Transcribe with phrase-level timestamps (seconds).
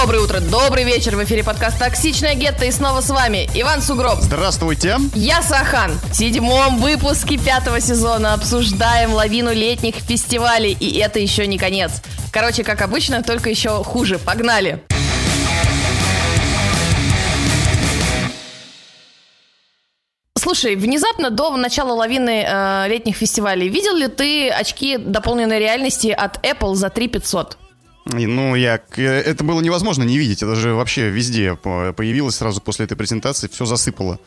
[0.00, 1.14] Доброе утро, добрый вечер.
[1.14, 4.20] В эфире подкаст «Токсичная гетто» и снова с вами Иван Сугроб.
[4.20, 4.96] Здравствуйте.
[5.14, 5.92] Я Сахан.
[6.10, 10.72] В седьмом выпуске пятого сезона обсуждаем лавину летних фестивалей.
[10.72, 12.00] И это еще не конец.
[12.32, 14.18] Короче, как обычно, только еще хуже.
[14.18, 14.82] Погнали.
[20.38, 26.42] Слушай, внезапно до начала лавины э, летних фестивалей видел ли ты очки дополненной реальности от
[26.42, 27.58] Apple за 3 500?
[28.06, 30.42] Ну, я, э, это было невозможно не видеть.
[30.42, 34.18] Это же вообще везде появилось сразу после этой презентации, все засыпало.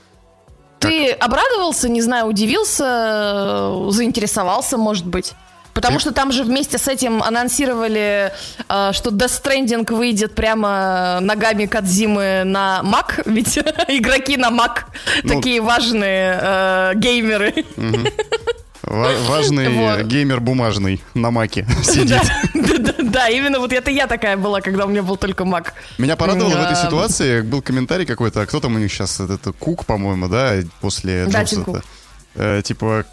[0.80, 1.26] Ты как?
[1.26, 5.34] обрадовался, не знаю, удивился, заинтересовался, может быть?
[5.74, 8.32] Потому что там же вместе с этим анонсировали,
[8.70, 14.84] э, что Death Stranding выйдет прямо ногами Кадзимы на Mac, ведь игроки на Mac
[15.24, 17.66] ну, такие важные э, геймеры.
[19.28, 20.02] Важный вот.
[20.06, 22.22] геймер бумажный на маке сидит.
[22.54, 25.74] Да, да, именно вот это я такая была, когда у меня был только мак.
[25.98, 29.52] Меня порадовало в этой ситуации, был комментарий какой-то, а кто там у них сейчас, это
[29.54, 31.84] Кук, по-моему, да, после Джобса.
[32.36, 33.06] Э, типа,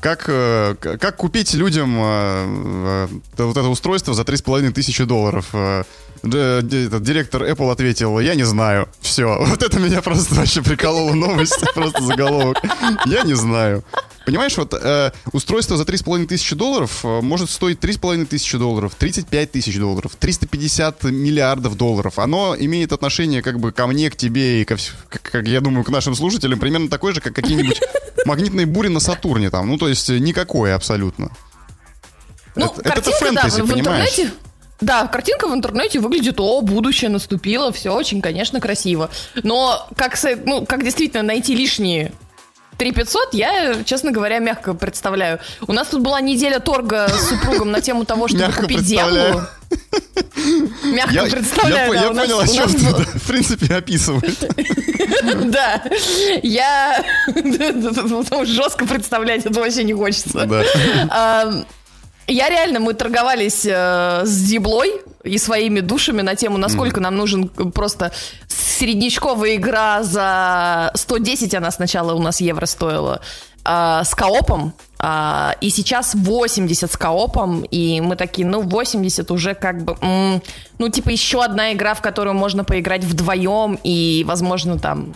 [0.00, 5.46] как, э, как купить людям э, вот это устройство за 3,5 тысячи долларов?
[6.22, 8.88] Директор Apple ответил, я не знаю.
[9.00, 9.44] Все.
[9.46, 12.58] Вот это меня просто вообще прикололо новость, просто заголовок.
[13.06, 13.84] Я не знаю.
[14.24, 19.52] Понимаешь, вот э, устройство за 3,5 тысячи долларов э, может стоить 3,5 тысячи долларов, 35
[19.52, 22.18] тысяч долларов, 350 миллиардов долларов.
[22.18, 24.76] Оно имеет отношение как бы ко мне, к тебе и, ко,
[25.08, 27.80] как, как я думаю, к нашим слушателям примерно такое же, как какие-нибудь
[28.26, 29.68] магнитные бури на Сатурне там.
[29.68, 31.30] Ну, то есть э, никакое абсолютно.
[32.54, 34.10] Ну, это, картинка, это фэнтези, да, в, понимаешь?
[34.10, 34.32] В интернете...
[34.80, 39.10] Да, картинка в интернете выглядит, о, будущее наступило, все очень, конечно, красиво.
[39.44, 42.12] Но как, ну, как действительно найти лишние
[42.82, 45.38] 3500 я, честно говоря, мягко представляю.
[45.66, 49.42] У нас тут была неделя торга с супругом на тему того, чтобы мягко купить Диаблу.
[50.84, 51.92] Мягко я, представляю.
[51.92, 54.34] Я, да, я понял, о чем ты, да, в принципе, описываешь.
[55.22, 55.82] Да,
[56.42, 57.04] я
[58.44, 60.48] жестко представлять это вообще не хочется.
[62.28, 64.92] Я реально, мы торговались э, с Диблой
[65.24, 67.02] и своими душами на тему, насколько mm.
[67.02, 68.12] нам нужен просто
[68.72, 73.20] среднячковая игра за 110, она сначала у нас евро стоила,
[73.64, 79.54] э, с коопом, э, и сейчас 80 с коопом, и мы такие, ну, 80 уже
[79.54, 80.42] как бы, м-
[80.78, 85.14] ну, типа еще одна игра, в которую можно поиграть вдвоем, и, возможно, там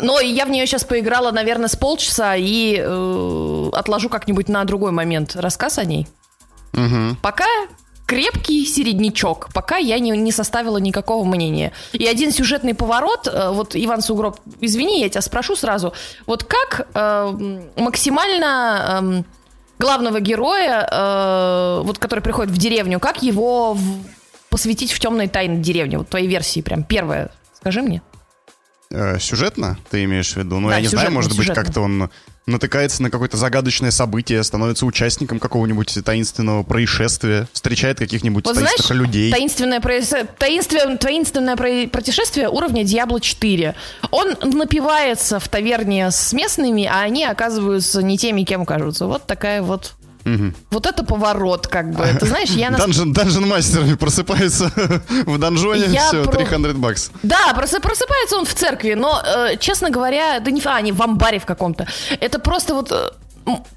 [0.00, 4.92] но я в нее сейчас поиграла, наверное, с полчаса и э, отложу как-нибудь на другой
[4.92, 6.06] момент рассказ о ней.
[6.74, 7.16] Угу.
[7.22, 7.46] Пока
[8.10, 11.72] крепкий середнячок, пока я не, не составила никакого мнения.
[11.92, 15.92] И один сюжетный поворот, э, вот, Иван Сугроб, извини, я тебя спрошу сразу,
[16.26, 19.22] вот как э, максимально э,
[19.78, 23.80] главного героя, э, вот, который приходит в деревню, как его в,
[24.48, 25.94] посвятить в темной тайны деревни?
[25.94, 28.02] Вот твоей версии прям первая, скажи мне.
[28.92, 30.58] Э, сюжетно, ты имеешь в виду?
[30.58, 31.54] Ну, да, я не знаю, может сюжетно.
[31.54, 32.10] быть, как-то он
[32.46, 39.00] натыкается на какое-то загадочное событие, становится участником какого-нибудь таинственного происшествия, встречает каких-нибудь вот таинственных знаешь,
[39.02, 39.30] людей.
[39.30, 43.76] Таинственное, таинственное, таинственное происшествие уровня Diablo 4.
[44.10, 49.06] Он напивается в таверне с местными, а они оказываются не теми, кем кажутся.
[49.06, 49.94] Вот такая вот
[50.24, 50.52] Угу.
[50.70, 52.04] Вот это поворот, как бы.
[52.18, 52.70] Ты знаешь, я...
[52.70, 54.70] Данжен, данжен мастерами просыпается
[55.26, 56.44] в данжоне, я все, про...
[56.44, 57.10] 300 бакс.
[57.22, 60.60] Да, просыпается он в церкви, но, э, честно говоря, да не...
[60.64, 61.86] А, не в амбаре в каком-то.
[62.20, 63.10] Это просто вот э,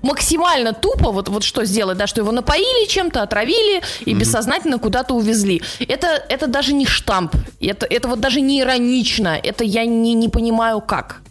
[0.02, 4.18] максимально тупо вот, вот что сделать, да, что его напоили чем-то, отравили и mm-hmm.
[4.18, 5.62] бессознательно куда-то увезли.
[5.80, 10.30] Это, это даже не штамп, это, это вот даже не иронично, это я не, не
[10.30, 11.22] понимаю как.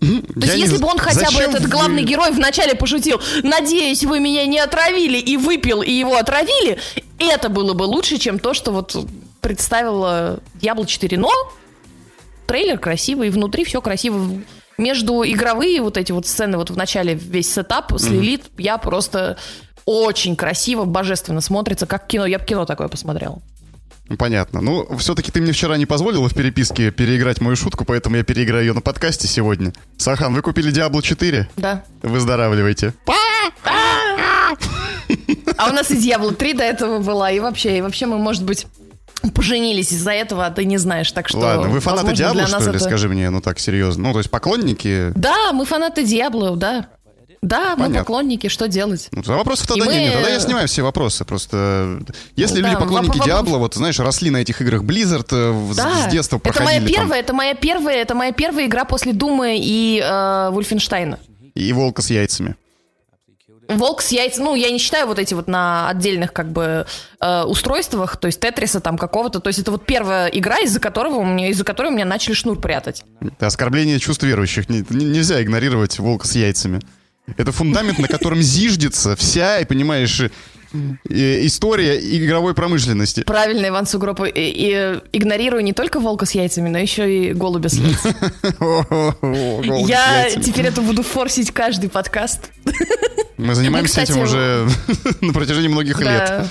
[0.00, 4.46] То есть, если бы он хотя бы этот главный герой вначале пошутил, надеюсь, вы меня
[4.46, 6.78] не отравили, и выпил, и его отравили,
[7.18, 8.96] это было бы лучше, чем то, что вот
[9.42, 11.18] представила Diablo 4.
[11.18, 11.30] Но
[12.46, 14.40] трейлер красивый, внутри все красиво.
[14.78, 19.36] Между игровые вот эти вот сцены, вот в начале весь сетап с Лилит, я просто
[19.84, 22.24] очень красиво, божественно смотрится, как кино.
[22.24, 23.42] Я бы кино такое посмотрела.
[24.18, 24.60] Понятно.
[24.60, 28.64] Ну, все-таки ты мне вчера не позволила в переписке переиграть мою шутку, поэтому я переиграю
[28.64, 29.72] ее на подкасте сегодня.
[29.96, 31.48] Сахан, вы купили Diablo 4?
[31.56, 31.84] Да.
[32.02, 32.94] Выздоравливайте.
[35.56, 38.44] А у нас и Diablo 3 до этого была, и вообще, и вообще мы, может
[38.44, 38.66] быть,
[39.34, 41.38] поженились из-за этого, а ты не знаешь, так что...
[41.38, 42.78] Ладно, вы фанаты Диабло, что ли, это...
[42.78, 44.08] скажи мне, ну так, серьезно?
[44.08, 45.12] Ну, то есть поклонники...
[45.14, 46.88] Да, мы фанаты Диабло, да.
[47.42, 47.88] Да, Понятно.
[47.88, 49.08] мы поклонники, что делать?
[49.12, 49.94] Ну, вопросов тогда мы...
[49.94, 51.24] нет, тогда я снимаю все вопросы.
[51.24, 52.02] Просто
[52.36, 56.08] если да, люди поклонники воп- Диабло, вот знаешь, росли на этих играх Blizzard, э, да.
[56.08, 56.74] с детства проходили.
[56.74, 61.18] Это моя первая, это моя первая, это моя первая игра после Думы и э, Вульфенштейна.
[61.54, 62.56] И Волка с яйцами.
[63.68, 66.86] Волк с яйцами, ну, я не считаю вот эти вот на отдельных как бы
[67.20, 71.16] э, устройствах, то есть Тетриса там какого-то, то есть это вот первая игра, из-за которого
[71.16, 73.04] у меня, из-за которой у меня начали шнур прятать.
[73.20, 76.80] Это оскорбление чувств верующих, не, нельзя игнорировать волка с яйцами.
[77.36, 80.22] Это фундамент, на котором зиждется вся, и понимаешь,
[81.04, 83.22] история игровой промышленности.
[83.22, 84.20] Правильно, Иван Сугроп.
[84.22, 88.14] И, и игнорирую не только волка с яйцами, но еще и голубя с яйцами.
[89.88, 92.50] Я теперь это буду форсить каждый подкаст.
[93.36, 94.68] Мы занимаемся этим уже
[95.20, 96.46] на протяжении многих лет.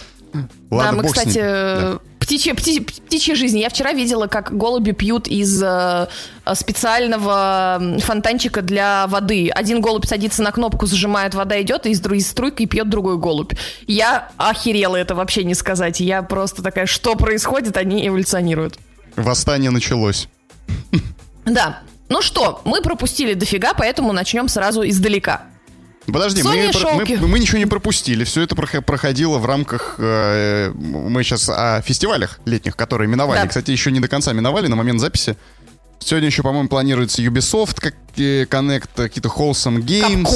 [0.69, 1.99] Ладно, да, мы, кстати.
[2.29, 3.57] Птичья, пти, птичья жизнь.
[3.57, 6.07] Я вчера видела, как голуби пьют из э,
[6.53, 9.49] специального фонтанчика для воды.
[9.49, 13.53] Один голубь садится на кнопку, зажимает, вода идет, и из, из струйки пьет другой голубь.
[13.87, 16.01] Я охерела это вообще не сказать.
[16.01, 18.77] Я просто такая, что происходит, они эволюционируют.
[19.15, 20.27] Восстание началось.
[21.45, 21.79] Да.
[22.09, 25.45] Ну что, мы пропустили дофига, поэтому начнем сразу издалека.
[26.11, 28.23] Подожди, мы, мы, мы ничего не пропустили.
[28.23, 29.95] Все это проходило в рамках...
[29.97, 33.41] Э, мы сейчас о фестивалях летних, которые миновали.
[33.41, 33.47] Да.
[33.47, 35.37] Кстати, еще не до конца миновали на момент записи.
[35.99, 40.27] Сегодня еще, по-моему, планируется Ubisoft, как Connect, какие-то Wholesome Games.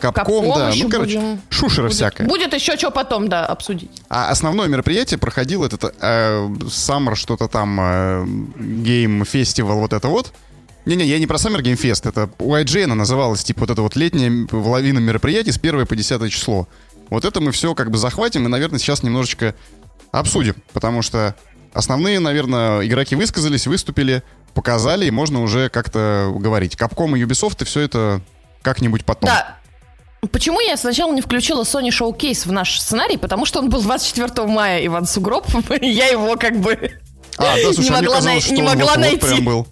[0.00, 0.72] Capcom да.
[0.74, 1.40] Ну, короче, будем...
[1.50, 2.26] шушера будет, всякая.
[2.26, 3.90] Будет еще что потом, да, обсудить.
[4.08, 10.32] А основное мероприятие проходило этот э, Summer что-то там, э, Game Festival, вот это вот.
[10.86, 13.96] Не-не, я не про Summer Game Fest, это у IGN называлось, типа, вот это вот
[13.96, 16.68] летнее лавина мероприятий с 1 по 10 число.
[17.10, 19.54] Вот это мы все как бы захватим и, наверное, сейчас немножечко
[20.10, 21.36] обсудим, потому что
[21.72, 24.22] основные, наверное, игроки высказались, выступили,
[24.54, 26.74] показали, и можно уже как-то говорить.
[26.74, 28.22] Capcom и Ubisoft, и все это
[28.62, 29.28] как-нибудь потом.
[29.28, 29.56] Да,
[30.32, 33.16] Почему я сначала не включила Sony Showcase в наш сценарий?
[33.16, 35.46] Потому что он был 24 мая, Иван Сугроб,
[35.80, 36.92] я его как бы
[37.38, 38.54] а, да, слушай, не могла, казалось, на...
[38.54, 39.18] не могла вот найти.
[39.20, 39.66] Вот прям был.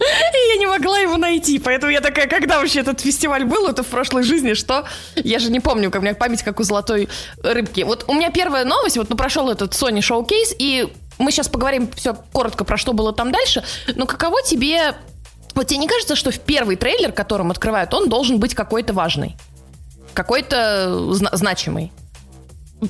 [0.00, 3.82] И я не могла его найти, поэтому я такая, когда вообще этот фестиваль был, это
[3.82, 4.86] в прошлой жизни, что?
[5.14, 7.08] Я же не помню, у меня память как у золотой
[7.42, 7.82] рыбки.
[7.82, 10.88] Вот у меня первая новость, вот ну прошел этот Sony Showcase, и
[11.18, 13.62] мы сейчас поговорим все коротко про что было там дальше,
[13.94, 14.94] но каково тебе...
[15.54, 19.36] Вот тебе не кажется, что в первый трейлер, которым открывают, он должен быть какой-то важный?
[20.14, 21.92] Какой-то зна- значимый?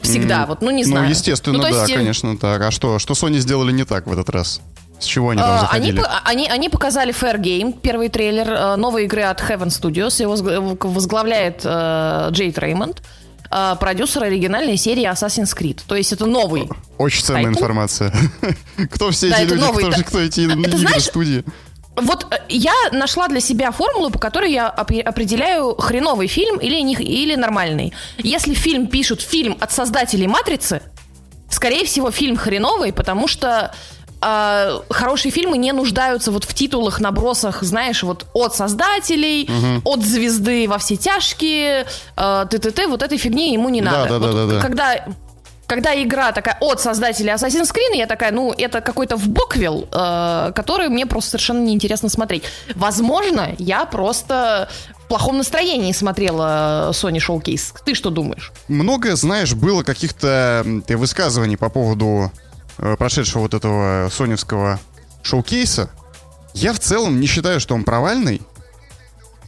[0.02, 1.04] Всегда, mm, вот, ну не ну, знаю.
[1.06, 1.92] Ну, естественно, ну, да, есть...
[1.92, 2.60] конечно, так.
[2.62, 4.60] А что, что Sony сделали не так в этот раз?
[5.00, 5.98] С чего они там а, заходили?
[5.98, 10.20] Они, они, они показали Fairgames, первый трейлер э, новой игры от Heaven Studios.
[10.20, 13.02] Его возглавляет э, Джейд Реймонд
[13.50, 15.80] э, продюсер оригинальной серии Assassin's Creed.
[15.86, 16.68] То есть это новый.
[16.98, 17.58] Очень ценная title.
[17.58, 18.12] информация.
[18.90, 21.44] кто все эти люди, кто, эти игры студии?
[21.96, 27.34] Вот я нашла для себя формулу, по которой я определяю хреновый фильм или, не, или
[27.34, 27.92] нормальный.
[28.18, 30.82] Если фильм пишут фильм от создателей «Матрицы»,
[31.50, 33.74] скорее всего, фильм хреновый, потому что
[34.22, 39.94] э, хорошие фильмы не нуждаются вот в титулах, набросах, знаешь, вот от создателей, угу.
[39.94, 41.86] от звезды во все тяжкие,
[42.16, 42.86] э, т.т.т.
[42.86, 44.08] Вот этой фигни ему не надо.
[44.08, 44.60] Да, да, вот да, да, да.
[44.60, 45.04] Когда
[45.70, 50.88] когда игра такая от создателя Assassin's Creed, я такая, ну, это какой-то вбоквил, э, который
[50.88, 52.42] мне просто совершенно неинтересно смотреть.
[52.74, 54.68] Возможно, я просто
[55.04, 57.76] в плохом настроении смотрела Sony Showcase.
[57.84, 58.50] Ты что думаешь?
[58.66, 62.32] Многое, знаешь, было каких-то высказываний по поводу
[62.98, 64.80] прошедшего вот этого соневского
[65.22, 65.90] шоу-кейса,
[66.54, 68.42] я в целом не считаю, что он провальный.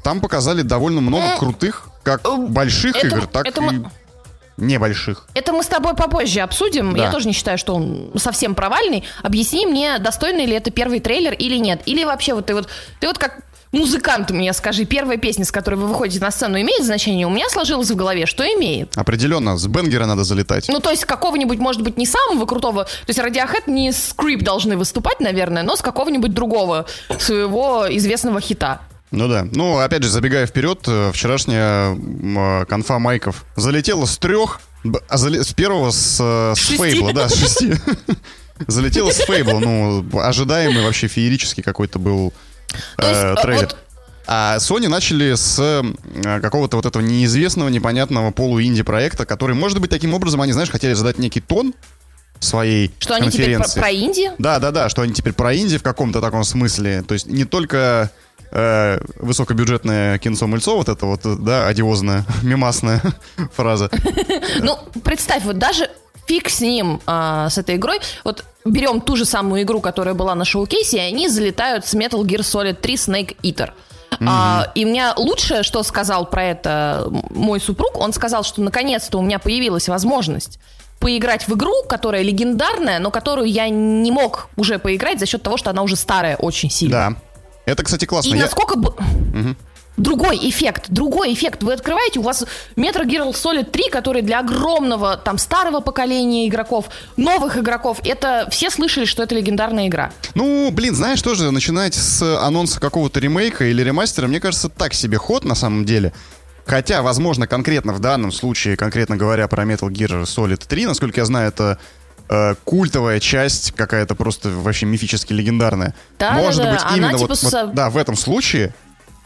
[0.02, 3.90] Там показали довольно много э, крутых, как э, больших это, игр, так это и мы...
[4.56, 5.26] небольших.
[5.34, 6.94] Это мы с тобой попозже обсудим.
[6.94, 7.04] Да.
[7.04, 9.04] Я тоже не считаю, что он совсем провальный.
[9.22, 11.82] Объясни мне, достойный ли это первый трейлер или нет.
[11.86, 12.68] Или вообще вот ты вот,
[13.00, 13.42] ты вот как
[13.72, 17.26] музыкант мне скажи, первая песня, с которой вы выходите на сцену, имеет значение?
[17.26, 18.96] У меня сложилось в голове, что имеет.
[18.96, 20.68] Определенно, с бенгера надо залетать.
[20.68, 24.76] Ну, то есть какого-нибудь, может быть, не самого крутого, то есть Radiohead не скрип должны
[24.76, 26.86] выступать, наверное, но с какого-нибудь другого
[27.18, 28.80] своего известного хита.
[29.10, 29.46] Ну да.
[29.52, 34.60] Ну, опять же, забегая вперед, э, вчерашняя э, конфа майков залетела с трех,
[35.08, 35.42] а зали...
[35.42, 37.74] с первого с, э, с Фейбла, да, с шести.
[38.66, 42.32] Залетела с Фейбла, ну, ожидаемый вообще феерический какой-то был
[42.98, 43.62] э, трейлер.
[43.62, 43.76] Вот...
[44.26, 49.90] А Sony начали с э, какого-то вот этого неизвестного, непонятного полуинди проекта, который, может быть,
[49.90, 51.74] таким образом, они, знаешь, хотели задать некий тон
[52.38, 54.30] своей Что они теперь про, про инди?
[54.38, 57.02] Да, да, да, что они теперь про инди в каком-то таком смысле.
[57.02, 58.10] То есть не только
[58.50, 63.02] э, высокобюджетное кинцо-мыльцо, вот это вот, да, одиозная, мимасная
[63.54, 63.90] фраза.
[64.60, 65.90] Ну, представь, вот даже
[66.26, 68.00] фиг с ним, а, с этой игрой.
[68.24, 72.22] Вот берем ту же самую игру, которая была на шоу-кейсе, и они залетают с Metal
[72.22, 73.70] Gear Solid 3 Snake Eater.
[74.10, 74.26] Mm-hmm.
[74.28, 79.22] А, и меня лучшее, что сказал про это мой супруг, он сказал, что наконец-то у
[79.22, 80.58] меня появилась возможность
[81.00, 85.56] поиграть в игру, которая легендарная, но которую я не мог уже поиграть за счет того,
[85.56, 87.10] что она уже старая очень сильно.
[87.10, 87.16] Да.
[87.72, 88.28] Это, кстати, классно.
[88.28, 88.44] И я...
[88.44, 88.74] насколько...
[88.74, 89.56] Угу.
[89.96, 91.62] Другой эффект, другой эффект.
[91.62, 92.44] Вы открываете, у вас
[92.76, 98.70] Metro Gear Solid 3, который для огромного, там, старого поколения игроков, новых игроков, это все
[98.70, 100.10] слышали, что это легендарная игра.
[100.34, 105.18] Ну, блин, знаешь, тоже начинать с анонса какого-то ремейка или ремастера, мне кажется, так себе
[105.18, 106.12] ход на самом деле.
[106.64, 111.24] Хотя, возможно, конкретно в данном случае, конкретно говоря про Metal Gear Solid 3, насколько я
[111.24, 111.78] знаю, это
[112.28, 115.94] э, культовая часть, какая-то просто вообще мифически легендарная.
[116.20, 116.88] Да, Может да, быть, да.
[116.96, 118.72] именно Она, вот, типа, вот, со- да, в этом случае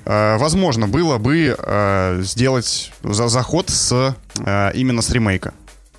[0.07, 5.53] возможно было бы э, сделать за заход с э, именно с ремейка.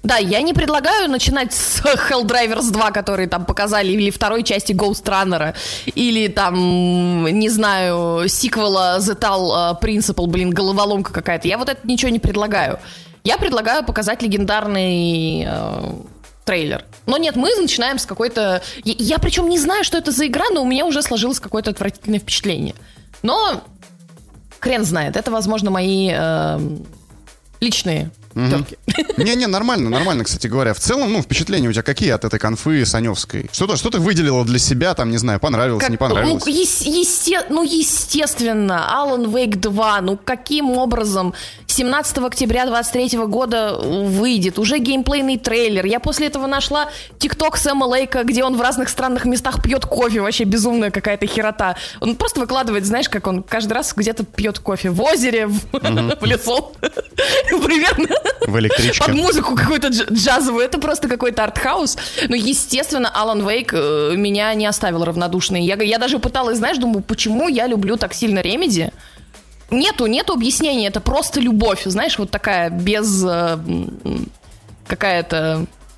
[0.03, 5.03] Да, я не предлагаю начинать с Helldivers 2, который там показали, или второй части Ghost
[5.03, 5.53] Runner,
[5.85, 11.47] или там, не знаю, сиквела The Tal Principle, блин, головоломка какая-то.
[11.47, 12.79] Я вот это ничего не предлагаю.
[13.25, 15.93] Я предлагаю показать легендарный э,
[16.45, 16.85] трейлер.
[17.05, 18.61] Но нет, мы начинаем с какой-то...
[18.85, 21.71] Я, я причем не знаю, что это за игра, но у меня уже сложилось какое-то
[21.71, 22.75] отвратительное впечатление.
[23.23, 23.61] Но
[24.59, 26.59] хрен знает, это, возможно, мои э,
[27.59, 28.11] личные
[28.49, 28.77] терки.
[29.17, 30.73] Не-не, нормально, нормально, кстати говоря.
[30.73, 33.49] В целом, ну, впечатления у тебя какие от этой конфы Саневской?
[33.51, 36.43] Что-то, что ты выделила для себя, там, не знаю, понравилось, Как- не понравилось?
[36.45, 41.33] Ну, ес- есте- ну, естественно, Alan Wake 2, ну, каким образом
[41.67, 44.59] 17 октября 23 года выйдет?
[44.59, 45.85] Уже геймплейный трейлер.
[45.85, 46.89] Я после этого нашла
[47.19, 50.21] тикток Сэма Лейка, где он в разных странных местах пьет кофе.
[50.21, 51.75] Вообще безумная какая-то херота.
[51.99, 54.89] Он просто выкладывает, знаешь, как он каждый раз где-то пьет кофе.
[54.89, 56.71] В озере, в, в лесу.
[57.47, 58.07] Примерно
[58.47, 59.03] В электричке.
[59.05, 60.63] под музыку какую-то дж- джазовую.
[60.63, 61.97] Это просто какой-то артхаус.
[62.29, 65.63] Но, естественно, Alan Wake э, меня не оставил равнодушной.
[65.63, 68.91] Я, я даже пыталась, знаешь, думаю, почему я люблю так сильно Remedy?
[69.69, 73.57] Нету, нету объяснения, это просто любовь, знаешь, вот такая без э,
[74.87, 75.65] какая-то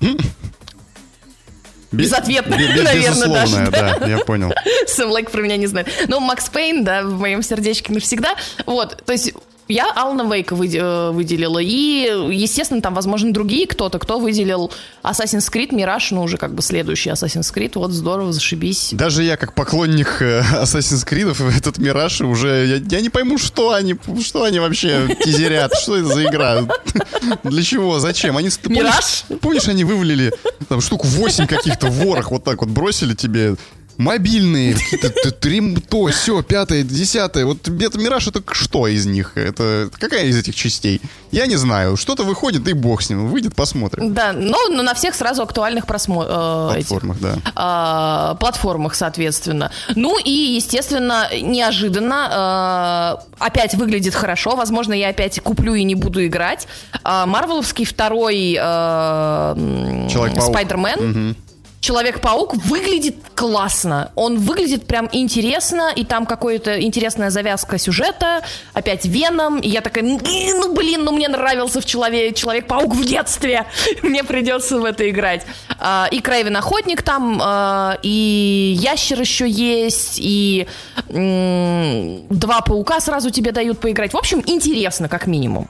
[1.92, 4.52] Бе- безответная, бе- бе- наверное, даже, да, я понял.
[4.86, 5.88] Сэм Лейк про меня не знает.
[6.08, 8.36] Но Макс Пейн, да, в моем сердечке навсегда.
[8.64, 9.32] Вот, то есть
[9.70, 11.58] я Алана Вейка э, выделила.
[11.58, 14.70] И, естественно, там, возможно, другие кто-то, кто выделил
[15.02, 17.72] Assassin's Creed, Mirage, ну, уже как бы следующий Assassin's Creed.
[17.74, 18.90] Вот, здорово, зашибись.
[18.92, 22.66] Даже я, как поклонник э, Assassin's Creed, этот Мираж уже...
[22.66, 26.62] Я, я не пойму, что они, что они вообще тизерят, что это за игра?
[27.44, 27.98] Для чего?
[27.98, 28.36] Зачем?
[28.36, 29.24] Они, Мираж?
[29.40, 30.32] Помнишь, они вывалили
[30.68, 33.56] там штук 8 каких-то ворох вот так вот бросили тебе
[34.00, 37.44] мобильные, какие-то т- три, то, все, пятое, десятое.
[37.44, 39.36] Вот это Мираж, это что из них?
[39.36, 41.00] Это какая из этих частей?
[41.30, 41.96] Я не знаю.
[41.96, 43.28] Что-то выходит, и бог с ним.
[43.28, 44.14] Выйдет, посмотрим.
[44.14, 46.74] Да, но, но на всех сразу актуальных просмотрах.
[46.74, 47.34] Платформах, да.
[47.54, 49.70] а, платформах, соответственно.
[49.94, 54.56] Ну и, естественно, неожиданно а, опять выглядит хорошо.
[54.56, 56.66] Возможно, я опять куплю и не буду играть.
[57.04, 59.54] А, Марвеловский второй а,
[60.10, 60.50] Человек-паук.
[60.50, 61.36] Спайдермен.
[61.80, 64.12] Человек-паук выглядит классно.
[64.14, 68.42] Он выглядит прям интересно, и там какая-то интересная завязка сюжета.
[68.74, 69.60] Опять Веном.
[69.60, 73.64] И я такая, ну блин, ну мне нравился в человек, Человек-паук в детстве.
[74.02, 75.46] Мне придется в это играть.
[75.78, 80.66] А, и Крейвен Охотник там, а, и Ящер еще есть, и
[81.08, 84.12] два паука сразу тебе дают поиграть.
[84.12, 85.68] В общем, интересно, как минимум.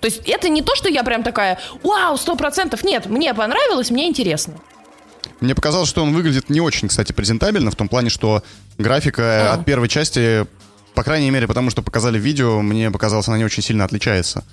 [0.00, 2.84] То есть это не то, что я прям такая, вау, сто процентов.
[2.84, 4.54] Нет, мне понравилось, мне интересно.
[5.40, 8.42] Мне показалось, что он выглядит не очень, кстати, презентабельно, в том плане, что
[8.76, 9.54] графика А.
[9.54, 10.46] от первой части,
[10.94, 14.44] по крайней мере, потому что показали видео, мне показалось, она не очень сильно отличается.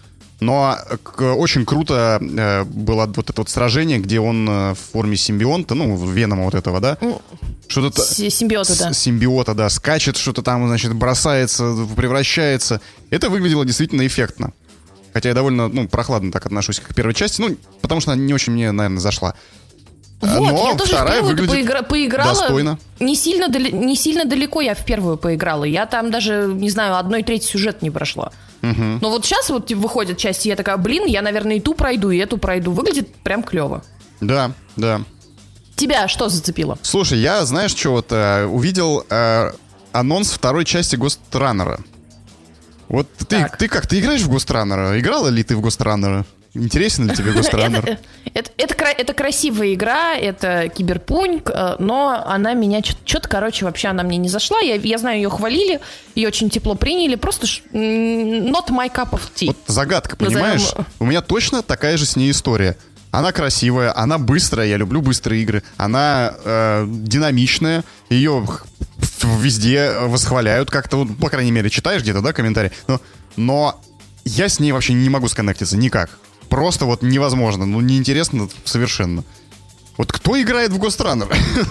[0.42, 4.78] Но э, к- очень круто э, было вот это вот сражение, где он э, в
[4.92, 6.98] форме симбионта, ну, Венома вот этого, да?
[7.68, 7.90] Что-то...
[7.96, 8.94] та- С- Симбиоты, с- да.
[8.94, 12.82] Симбиота, да, скачет что-то там, значит, бросается, превращается.
[13.12, 14.52] Это выглядело действительно эффектно.
[15.14, 18.34] Хотя я довольно, ну, прохладно так отношусь к первой части, ну, потому что она не
[18.34, 19.36] очень мне, наверное, зашла.
[20.26, 22.30] Вот, но я тоже в вторая первую выглядит поигра- поиграла.
[22.30, 22.80] достойно.
[23.00, 25.64] Не сильно, дали- не сильно далеко я в первую поиграла.
[25.66, 28.32] Я там даже, не знаю, одной трети сюжет не прошла.
[28.62, 32.18] Но вот сейчас вот выходят части, я такая, блин, я, наверное, и ту пройду, и
[32.18, 32.72] эту пройду.
[32.72, 33.84] Выглядит прям клево.
[34.22, 35.02] Да, да.
[35.76, 36.78] Тебя что зацепило?
[36.82, 39.52] Слушай, я, знаешь, что вот э, увидел э,
[39.92, 41.80] анонс второй части Гостраннера.
[42.88, 43.58] Вот ты, Так.
[43.58, 44.98] ты как, ты играешь в Гостраннера?
[45.00, 46.26] Играла ли ты в Гостраннера?
[46.56, 47.84] Интересен ли тебе Гостраннер?
[48.34, 53.64] Это, это, это, кра- это красивая игра, это киберпунк, э, но она меня что-то, короче,
[53.66, 54.60] вообще она мне не зашла.
[54.60, 55.80] Я, я знаю, ее хвалили,
[56.16, 59.48] ее очень тепло приняли, просто ш- not my cup of tea.
[59.48, 60.72] Вот загадка, Назовем- понимаешь?
[61.00, 62.76] У меня точно такая же с ней история.
[63.12, 65.64] Она красивая, она быстрая, я люблю быстрые игры.
[65.78, 68.46] Она э, динамичная, ее
[69.24, 72.72] везде восхваляют как-то, вот, по крайней мере, читаешь где-то, да, комментарии.
[72.88, 73.00] Но,
[73.38, 73.82] но
[74.26, 76.10] я с ней вообще не могу сконнектиться никак.
[76.56, 79.26] Просто вот невозможно, ну неинтересно совершенно.
[79.98, 81.28] Вот кто играет в Runner?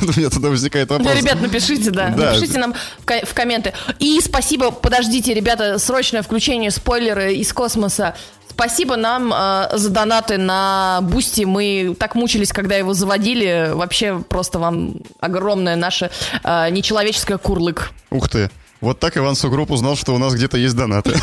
[0.15, 1.09] У меня тогда возникает вопрос.
[1.09, 2.11] Да, ребят, напишите, да.
[2.11, 2.33] да.
[2.33, 3.73] Напишите нам в, в комменты.
[3.99, 8.15] И спасибо, подождите, ребята, срочное включение спойлеры из космоса.
[8.47, 11.45] Спасибо нам э, за донаты на Boosty.
[11.45, 13.71] Мы так мучились, когда его заводили.
[13.73, 16.11] Вообще просто вам огромное наше
[16.43, 17.91] э, нечеловеческое курлык.
[18.11, 18.51] Ух ты.
[18.83, 21.13] Вот так Иван Сугроб узнал, что у нас где-то есть донаты.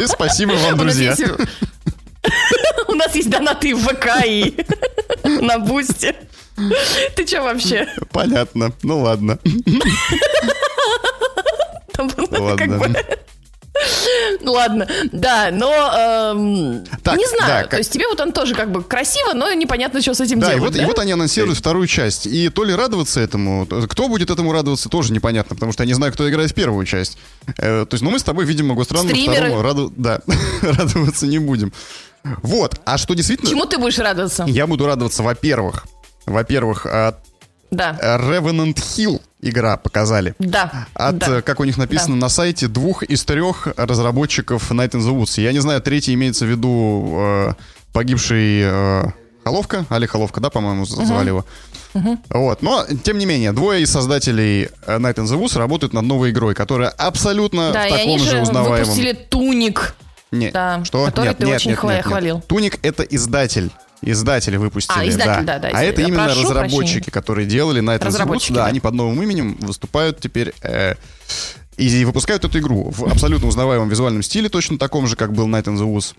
[0.00, 1.16] И спасибо вам, друзья.
[3.18, 4.54] Есть донаты в ВК и
[5.24, 6.14] на Boosty.
[7.16, 7.88] Ты что вообще?
[8.12, 8.72] Понятно.
[8.84, 9.40] Ну ладно.
[11.98, 12.96] Ладно.
[14.40, 17.46] Ну ладно, да, но эм, так, не знаю.
[17.46, 17.70] Да, как...
[17.70, 20.48] То есть тебе вот он тоже как бы красиво, но непонятно, что с этим да,
[20.48, 20.62] делать.
[20.62, 22.26] И вот, да, и вот они анонсируют вторую часть.
[22.26, 25.94] И то ли радоваться этому, кто будет этому радоваться, тоже непонятно, потому что я не
[25.94, 27.18] знаю, кто играет в первую часть.
[27.58, 29.92] Э, то есть, ну мы с тобой, видимо, Ghostrunner второму раду...
[29.96, 30.20] да,
[30.62, 31.72] радоваться не будем.
[32.42, 33.50] Вот, а что действительно...
[33.50, 34.44] Чему ты будешь радоваться?
[34.46, 35.86] Я буду радоваться, во-первых,
[36.26, 37.18] во-первых, от
[37.70, 37.98] да.
[38.00, 40.34] Revenant Hill игра показали.
[40.38, 40.86] Да.
[40.94, 41.42] От, да.
[41.42, 42.22] как у них написано да.
[42.22, 45.40] на сайте, двух из трех разработчиков Night in the Woods.
[45.40, 47.52] Я не знаю, третий имеется в виду э,
[47.92, 49.04] погибший э,
[49.44, 51.26] Холовка, Али Холовка, да, по-моему, звали uh-huh.
[51.26, 51.44] его.
[51.94, 52.18] Uh-huh.
[52.30, 56.04] Вот, но, тем не менее, двое из создателей э, Night in the Woods работают над
[56.04, 58.80] новой игрой, которая абсолютно да, в таком же узнаваемом...
[58.80, 59.94] выпустили Туник.
[60.30, 61.06] Нет, да, что?
[61.06, 62.36] Который нет, ты нет, очень нет, нет, хвалил.
[62.36, 62.46] Нет.
[62.46, 63.70] Туник— это издатель
[64.00, 65.58] Издатели выпустили, а, издатель, да.
[65.58, 67.10] да, да а это именно Прошу разработчики, прощения.
[67.10, 68.42] которые делали на этом звук.
[68.50, 70.94] Да, да, они под новым именем выступают теперь э,
[71.76, 75.64] и выпускают эту игру в абсолютно узнаваемом визуальном стиле, точно таком же, как был Night
[75.64, 76.14] in the Woods.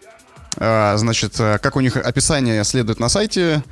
[0.58, 3.64] А, значит, э, как у них описание следует на сайте.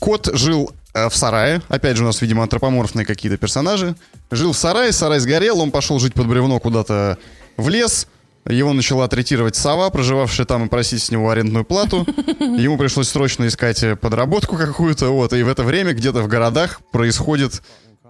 [0.00, 1.62] Кот жил э, в сарае.
[1.68, 3.94] Опять же, у нас, видимо, антропоморфные какие-то персонажи.
[4.32, 7.16] Жил в сарае, сарай сгорел, он пошел жить под бревно куда-то
[7.56, 8.08] в лес.
[8.48, 12.06] Его начала третировать сова, проживавшая там, и просить с него арендную плату.
[12.40, 15.32] Ему пришлось срочно искать э, подработку какую-то, вот.
[15.32, 17.62] И в это время где-то в городах происходят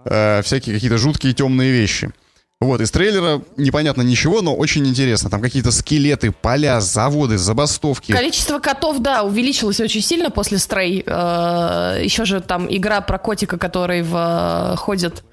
[0.05, 2.11] э, всякие какие-то жуткие темные вещи.
[2.59, 5.29] Вот, из трейлера непонятно ничего, но очень интересно.
[5.29, 8.11] Там какие-то скелеты, поля, заводы, забастовки.
[8.11, 11.03] Количество котов, да, увеличилось очень сильно после стрей.
[11.05, 15.23] Э, еще же там игра про котика, который в, ходит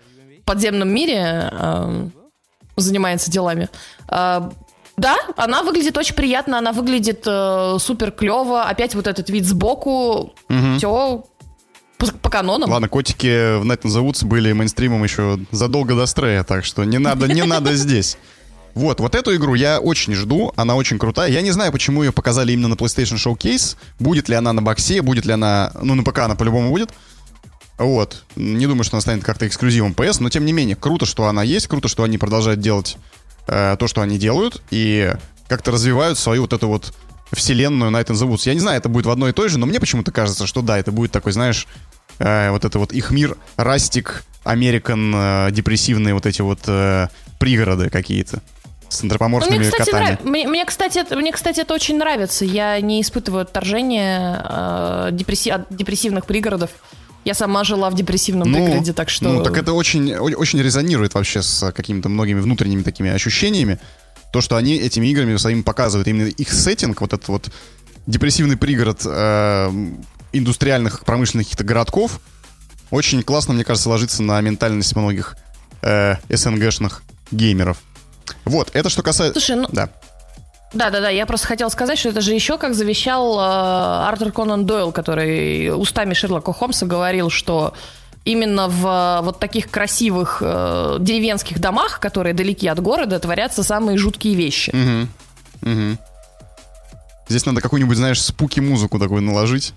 [0.40, 2.08] в подземном мире, э,
[2.76, 3.68] занимается делами.
[4.96, 8.62] Да, она выглядит очень приятно, она выглядит э, супер клево.
[8.62, 10.34] Опять вот этот вид сбоку.
[10.48, 10.76] Угу.
[10.76, 11.24] Все
[11.98, 12.70] по, по канонам.
[12.70, 17.26] Ладно, котики в Night the были мейнстримом еще задолго до стрея, так что не надо,
[17.26, 18.18] не надо здесь.
[18.74, 21.30] Вот, вот эту игру я очень жду, она очень крутая.
[21.30, 23.76] Я не знаю, почему ее показали именно на PlayStation Showcase.
[24.00, 25.70] Будет ли она на боксе, будет ли она...
[25.80, 26.90] Ну, на ПК она по-любому будет.
[27.78, 28.24] Вот.
[28.34, 31.44] Не думаю, что она станет как-то эксклюзивом PS, но тем не менее, круто, что она
[31.44, 32.96] есть, круто, что они продолжают делать
[33.46, 35.12] э, то, что они делают, и
[35.48, 36.94] как-то развивают свою вот эту вот
[37.32, 38.42] вселенную Night in the Woods.
[38.44, 40.62] Я не знаю, это будет в одной и той же, но мне почему-то кажется, что
[40.62, 41.66] да, это будет такой, знаешь,
[42.18, 47.90] э, вот это вот их мир, Растик, Американ, э, депрессивные вот эти вот э, пригороды
[47.90, 48.42] какие-то
[48.88, 50.10] с антропоморфными мне, кстати, котами.
[50.10, 50.24] Нрав...
[50.24, 52.44] Мне, мне, кстати, это, мне, кстати, это очень нравится.
[52.44, 55.50] Я не испытываю отторжения э, депресси...
[55.50, 56.70] от депрессивных пригородов.
[57.24, 59.24] Я сама жила в депрессивном ну, пригороде, так что...
[59.24, 63.78] Ну, так это очень, очень резонирует вообще с какими-то многими внутренними такими ощущениями.
[64.32, 66.08] То, что они этими играми своим показывают.
[66.08, 67.50] Именно их сеттинг, вот этот вот
[68.06, 69.70] депрессивный пригород э,
[70.32, 72.20] индустриальных промышленных каких-то городков,
[72.90, 75.36] очень классно, мне кажется, ложится на ментальность многих
[75.82, 77.78] э, СНГшных геймеров.
[78.44, 79.40] Вот, это что касается...
[79.40, 79.68] Слушай, ну...
[79.72, 79.88] Да.
[80.74, 81.08] Да, да, да.
[81.08, 85.70] Я просто хотел сказать, что это же еще как завещал э, Артур Конан Дойл, который
[85.74, 87.74] устами Шерлока Холмса говорил, что
[88.24, 93.98] именно в э, вот таких красивых э, деревенских домах, которые далеки от города, творятся самые
[93.98, 94.70] жуткие вещи.
[94.70, 95.70] Угу.
[95.70, 95.98] Угу.
[97.28, 99.72] Здесь надо какую-нибудь, знаешь, спуки музыку такую наложить.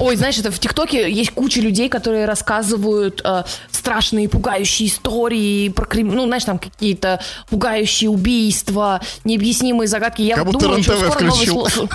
[0.00, 5.86] Ой, знаешь, это в ТикТоке есть куча людей, которые рассказывают э, страшные, пугающие истории про
[5.86, 6.08] крим...
[6.08, 10.22] ну, знаешь, там какие-то пугающие убийства, необъяснимые загадки.
[10.22, 11.54] Я как будто думаю, что скоро включил.
[11.54, 11.88] новый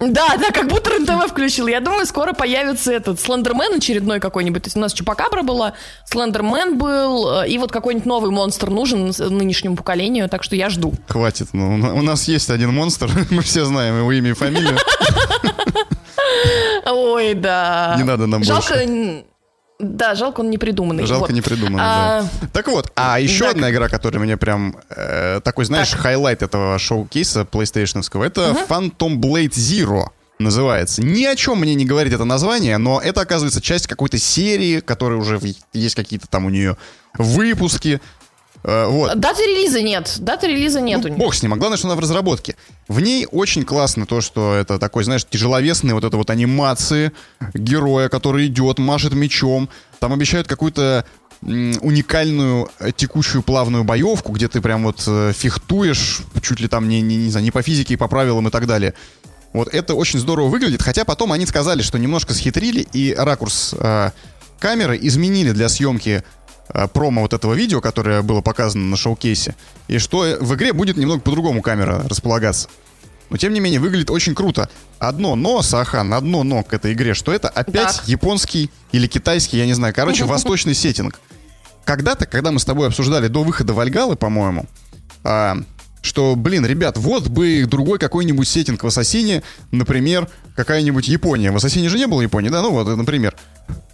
[0.12, 1.66] Да, да, как будто РЕН ТВ включил.
[1.66, 4.62] Я думаю, скоро появится этот Слендермен очередной какой-нибудь.
[4.62, 9.12] То есть у нас Чупакабра была, Слендермен был, э, и вот какой-нибудь новый монстр нужен
[9.18, 10.94] нынешнему поколению, так что я жду.
[11.08, 14.78] Хватит, ну, у нас есть один монстр, мы все знаем его имя и фамилию.
[16.86, 17.94] Ой, да.
[17.98, 19.24] Не надо нам Жалко, больше.
[19.80, 21.06] Да, жалко он не придуманный.
[21.06, 21.32] Жалко вот.
[21.32, 22.48] не придуманный, а, да.
[22.52, 23.50] Так вот, а еще да.
[23.50, 26.00] одна игра, которая меня прям э, такой, знаешь, так.
[26.00, 28.60] highlight этого showcase а PlayStation, это угу.
[28.68, 31.02] Phantom Blade Zero называется.
[31.02, 35.18] Ни о чем мне не говорит это название, но это, оказывается, часть какой-то серии, которая
[35.18, 35.40] уже
[35.72, 36.76] есть какие-то там у нее
[37.16, 38.00] выпуски.
[38.62, 39.18] Э, вот.
[39.18, 40.16] Даты релиза нет.
[40.20, 41.18] Даты релиза нет ну, у них.
[41.18, 41.52] Бог с ним.
[41.54, 42.56] А главное, что она в разработке.
[42.88, 47.12] В ней очень классно то, что это такой, знаешь, тяжеловесный вот это вот анимации
[47.54, 49.68] героя, который идет, машет мечом.
[49.98, 51.04] Там обещают какую-то
[51.42, 57.00] уникальную э, текущую плавную боевку, где ты прям вот э, фехтуешь, чуть ли там не,
[57.00, 58.92] не, не знаю, не по физике и по правилам и так далее.
[59.54, 64.10] Вот это очень здорово выглядит, хотя потом они сказали, что немножко схитрили и ракурс э,
[64.58, 66.22] камеры изменили для съемки
[66.92, 69.54] промо вот этого видео, которое было показано на шоу-кейсе,
[69.88, 72.68] и что в игре будет немного по-другому камера располагаться.
[73.30, 74.68] Но тем не менее выглядит очень круто.
[74.98, 78.08] Одно но, Сахан, одно но к этой игре, что это опять так.
[78.08, 81.20] японский или китайский, я не знаю, короче, восточный сеттинг.
[81.84, 84.66] Когда-то, когда мы с тобой обсуждали до выхода Вальгалы, по-моему,
[85.22, 85.56] а,
[86.02, 91.50] что, блин, ребят, вот бы другой какой-нибудь сеттинг в Ассасине, например, какая-нибудь Япония.
[91.50, 92.62] В Ассасине же не было Японии, да?
[92.62, 93.36] Ну вот, например.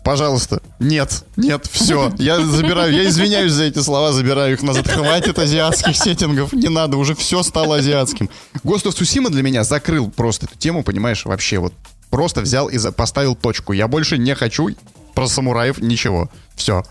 [0.05, 0.63] Пожалуйста.
[0.79, 2.13] Нет, нет, все.
[2.19, 4.87] Я забираю, я извиняюсь за эти слова, забираю их назад.
[4.89, 8.31] Хватит азиатских сеттингов, не надо, уже все стало азиатским.
[8.63, 11.73] Of Tsushima для меня закрыл просто эту тему, понимаешь, вообще вот
[12.09, 13.73] просто взял и поставил точку.
[13.73, 14.69] Я больше не хочу
[15.17, 16.31] про самураев ничего.
[16.55, 16.85] Все.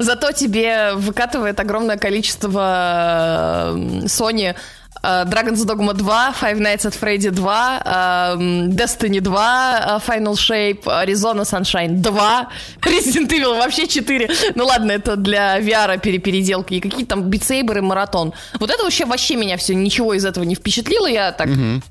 [0.00, 3.74] Зато тебе выкатывает огромное количество
[4.06, 4.56] Sony
[5.02, 12.48] Dragon's Dogma 2, Five Nights at Freddy 2, Destiny 2, Final Shape, Arizona Sunshine 2,
[12.82, 14.28] Resident Evil вообще 4.
[14.54, 16.74] Ну ладно, это для VR перепеределки.
[16.74, 18.32] И какие там битсейберы, маратон.
[18.58, 21.06] Вот это вообще вообще меня все, ничего из этого не впечатлило.
[21.06, 21.82] Я так угу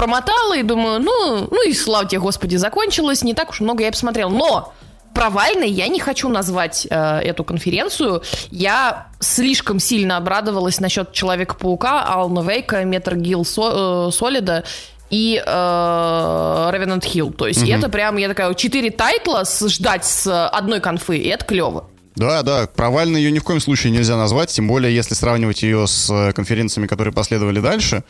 [0.00, 3.90] промотала и думаю, ну, ну и слава тебе, Господи, закончилось, не так уж много я
[3.90, 4.30] посмотрел.
[4.30, 4.72] Но
[5.14, 8.22] провальной я не хочу назвать э, эту конференцию.
[8.50, 14.64] Я слишком сильно обрадовалась насчет Человека-паука, Алана Вейка, Метр Гилл Солида
[15.10, 17.32] и э, Revenant Hill.
[17.32, 21.44] То есть mm это прям, я такая, четыре тайтла ждать с одной конфы, и это
[21.44, 21.84] клево.
[22.16, 25.86] Да, да, провальной ее ни в коем случае нельзя назвать, тем более если сравнивать ее
[25.86, 28.04] с э, конференциями, которые последовали дальше.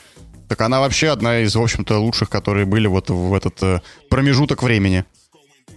[0.49, 4.63] Так она вообще одна из, в общем-то, лучших, которые были вот в этот э, промежуток
[4.63, 5.05] времени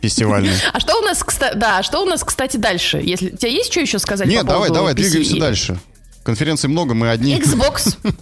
[0.04, 0.52] фестивальный.
[0.74, 3.02] А что у нас, кстати, да, что у нас, кстати, дальше?
[3.04, 4.28] Если у тебя есть что еще сказать?
[4.28, 5.80] Нет, давай, давай, двигаемся дальше.
[6.24, 7.38] Конференций много, мы одни.
[7.38, 7.98] Xbox.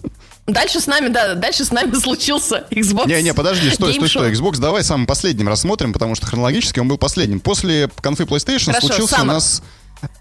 [0.47, 3.07] Дальше с нами, да, дальше с нами случился Xbox.
[3.07, 4.31] Не, не, подожди, стой, стой, стой.
[4.31, 7.39] Xbox давай самым последним рассмотрим, потому что хронологически он был последним.
[7.39, 9.61] После конфы PlayStation Хорошо, случился у нас...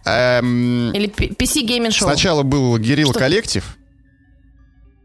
[0.05, 2.05] Эм, Или PC Gaming Show.
[2.05, 3.65] Сначала был Guerrilla Collective,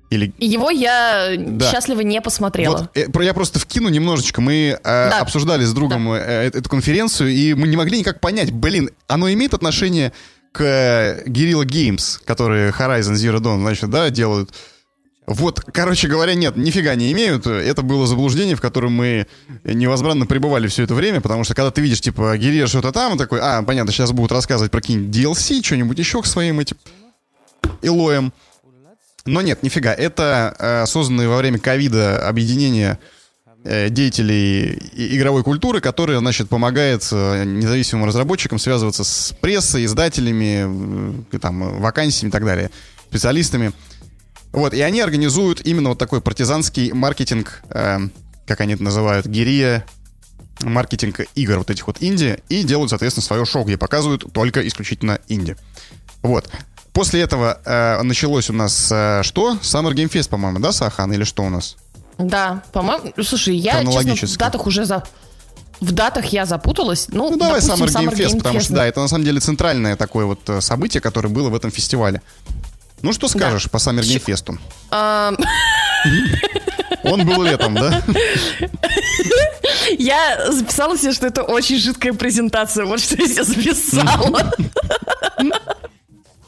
[0.10, 0.34] или...
[0.38, 1.72] Его я да.
[1.72, 2.90] счастливо не посмотрела.
[2.96, 4.42] Вот, э, я просто вкину немножечко.
[4.42, 5.20] Мы э, да.
[5.20, 6.20] обсуждали с другом да.
[6.20, 10.14] э, эту конференцию, и мы не могли никак понять, блин, оно имеет отношение
[10.52, 14.52] к э, Guerrilla Games, которые Horizon Zero Dawn, значит, да, делают.
[15.28, 17.48] Вот, короче говоря, нет, нифига не имеют.
[17.48, 19.26] Это было заблуждение, в котором мы
[19.64, 23.40] невозбранно пребывали все это время, потому что когда ты видишь, типа, Герия что-то там, такой,
[23.42, 26.78] а, понятно, сейчас будут рассказывать про какие-нибудь DLC, что-нибудь еще к своим этим
[27.82, 28.34] Илоем.
[29.26, 29.94] Но нет, нифига.
[29.94, 33.00] Это э, созданные во время ковида объединение
[33.64, 41.40] э, деятелей игровой культуры, которое, значит, помогает э, независимым разработчикам связываться с прессой, издателями, э,
[41.40, 42.70] там, вакансиями и так далее,
[43.10, 43.74] специалистами.
[44.52, 47.98] Вот, и они организуют именно вот такой партизанский маркетинг, э,
[48.46, 49.86] как они это называют, гирия,
[50.62, 55.20] маркетинг игр вот этих вот инди, и делают, соответственно, свое шоу, где показывают только исключительно
[55.28, 55.58] инди.
[56.22, 56.50] Вот.
[56.96, 59.58] После этого э, началось у нас э, что?
[59.62, 61.76] Summer Game Fest, по-моему, да, Сахан, или что у нас?
[62.18, 63.12] Да, по-моему.
[63.22, 65.04] Слушай, я, честно, в датах уже за...
[65.82, 67.08] В датах я запуталась.
[67.10, 68.64] Ну, ну давай допустим, Summer Game, Summer Fest, Game потому Fest.
[68.64, 71.70] что, да, это на самом деле центральное такое вот э, событие, которое было в этом
[71.70, 72.22] фестивале.
[73.02, 73.72] Ну, что скажешь да.
[73.72, 74.58] по Summer Game Fest?
[77.04, 78.02] Он был летом, да?
[80.00, 82.86] Я записала себе, что это очень жидкая презентация.
[82.86, 84.54] Вот что я себе записала.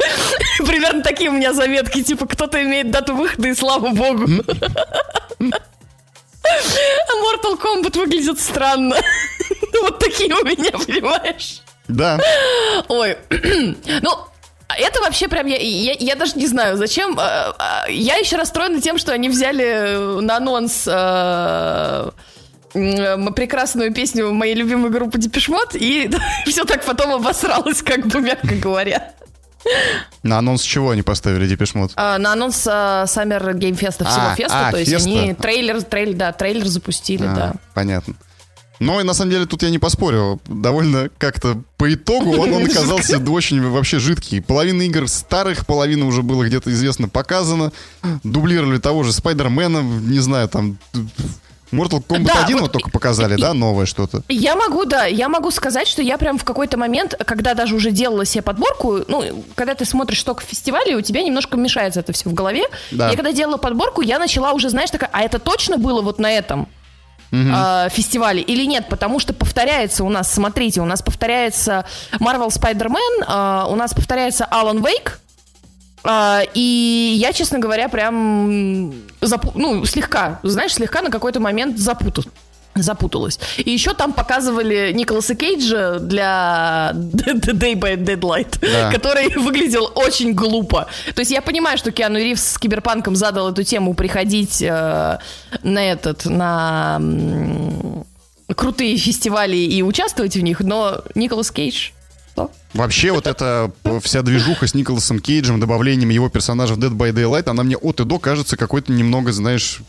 [0.66, 4.26] Примерно такие у меня заметки, типа, кто-то имеет дату выхода, и слава богу.
[6.44, 8.96] А Mortal Kombat выглядит странно.
[9.82, 11.62] Вот такие у меня, понимаешь?
[11.88, 12.20] Да.
[12.88, 13.18] Ой.
[14.02, 14.12] Ну,
[14.76, 17.18] это вообще прям, я, я, я даже не знаю, зачем.
[17.20, 22.12] А, а, я еще расстроена тем, что они взяли на анонс э,
[22.74, 26.10] прекрасную песню моей любимой группы Депешмот, и
[26.46, 29.14] все так потом обосралось, как бы, мягко говоря.
[30.24, 31.92] На анонс чего они поставили Депешмот?
[31.96, 35.10] А, на анонс а, Summer Game Fest, всего а, феста, а, то есть феста?
[35.10, 37.54] они трейлер, трейлер, да, трейлер запустили, а, да.
[37.74, 38.16] Понятно.
[38.80, 40.40] Но и на самом деле тут я не поспорил.
[40.46, 44.42] Довольно как-то по итогу он, он оказался очень вообще жидкий.
[44.42, 47.72] Половина игр старых, половина уже было где-то известно показано.
[48.24, 50.78] Дублировали того же Спайдермена, не знаю, там
[51.72, 54.24] Mortal Kombat да, 1 вот, вот только показали, и, да, новое что-то?
[54.30, 57.92] Я могу, да, я могу сказать, что я прям в какой-то момент, когда даже уже
[57.92, 62.30] делала себе подборку, ну, когда ты смотришь только фестивали, у тебя немножко мешается это все
[62.30, 62.64] в голове.
[62.92, 63.10] Да.
[63.10, 66.32] Я когда делала подборку, я начала уже, знаешь, такая, а это точно было вот на
[66.32, 66.68] этом?
[67.32, 67.40] угу.
[67.40, 73.68] э, фестивале или нет, потому что повторяется у нас, смотрите, у нас повторяется Marvel Spider-Man,
[73.68, 75.27] э, у нас повторяется Alan Wake, а,
[76.54, 78.92] и я, честно говоря, прям
[79.22, 82.24] запу- ну, слегка, знаешь, слегка на какой-то момент запутал
[82.84, 83.40] запуталась.
[83.58, 88.92] И еще там показывали Николаса Кейджа для Day by Deadlight, да.
[88.92, 90.88] который выглядел очень глупо.
[91.16, 95.20] То есть я понимаю, что Киану Ривз с Киберпанком задал эту тему приходить э,
[95.64, 97.02] на этот, на
[98.56, 101.92] крутые фестивали и участвовать в них, но Николас Кейдж
[102.38, 102.52] что?
[102.74, 103.72] Вообще вот эта
[104.02, 108.00] вся движуха с Николасом Кейджем, добавлением его персонажа в Dead by Daylight, она мне от
[108.00, 109.82] и до кажется какой-то немного, знаешь...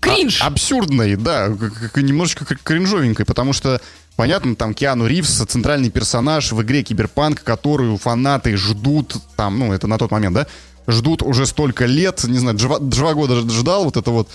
[0.00, 0.40] Кринж!
[0.40, 1.48] А- абсурдной, да,
[1.96, 3.80] немножечко кринжовенькой, потому что
[4.14, 9.86] Понятно, там Киану Ривз, центральный персонаж в игре Киберпанк, которую фанаты ждут, там, ну, это
[9.86, 10.46] на тот момент, да,
[10.86, 14.30] ждут уже столько лет, не знаю, два, два года ждал вот это вот.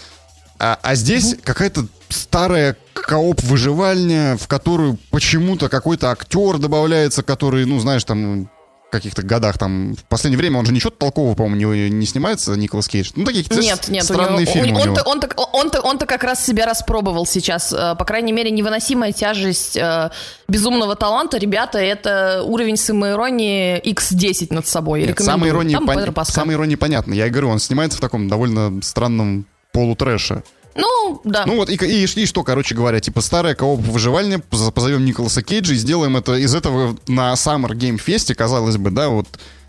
[0.64, 1.42] А, а здесь угу.
[1.44, 8.48] какая-то старая кооп-выживальня, в которую почему-то какой-то актер добавляется, который, ну, знаешь, там
[8.92, 12.90] каких-то годах там в последнее время он же ничего толкового, по-моему, не, не снимается Николас
[12.90, 13.12] Кейдж.
[13.16, 14.82] Ну такие нет, нет, странные него, фильмы.
[14.82, 17.72] Он, он, он, он, он, он, он-то как раз себя распробовал сейчас.
[17.72, 20.12] Э, по крайней мере, невыносимая тяжесть э,
[20.50, 25.04] безумного таланта, ребята, это уровень самоиронии X10 над собой.
[25.04, 26.26] Нет, самая ирония, пон...
[26.26, 27.14] самая ирония понятна.
[27.14, 30.44] Я и говорю, он снимается в таком довольно странном полутрэше.
[30.76, 31.46] Ну, да.
[31.46, 35.74] Ну вот, и, и, и что, короче говоря, типа старая кооп выживальня, позовем Николаса Кейджа
[35.74, 39.28] и сделаем это из этого на Summer Game Fest, казалось бы, да, вот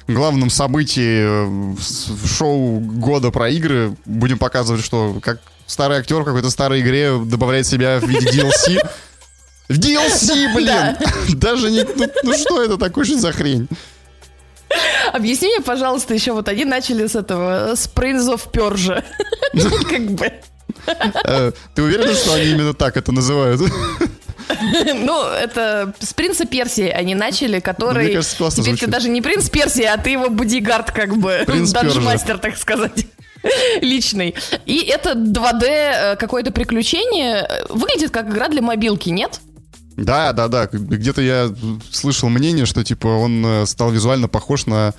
[0.09, 1.75] главном событии э,
[2.27, 7.67] шоу года про игры будем показывать, что как старый актер в какой-то старой игре добавляет
[7.67, 8.79] себя в виде DLC.
[9.69, 10.97] В DLC, блин!
[11.39, 11.85] Даже не...
[11.85, 13.69] Ну, ну что это такое же за хрень?
[15.13, 19.05] Объясни мне, пожалуйста, еще вот они начали с этого, с Prince of Persia.
[19.89, 20.33] Как бы...
[21.25, 23.61] Э, ты уверен, что они именно так это называют?
[24.95, 28.05] Ну, это с принца Персии они начали, который...
[28.05, 28.87] Мне кажется, классно Теперь звучит.
[28.87, 31.45] ты даже не принц Персии, а ты его бодигард, как бы.
[31.47, 33.07] Данжмастер, так сказать.
[33.81, 34.35] Личный.
[34.67, 37.49] И это 2D э, какое-то приключение.
[37.69, 39.41] Выглядит как игра для мобилки, нет?
[40.05, 40.67] Да, да, да.
[40.67, 41.55] Где-то я
[41.91, 44.95] слышал мнение, что типа он э, стал визуально похож на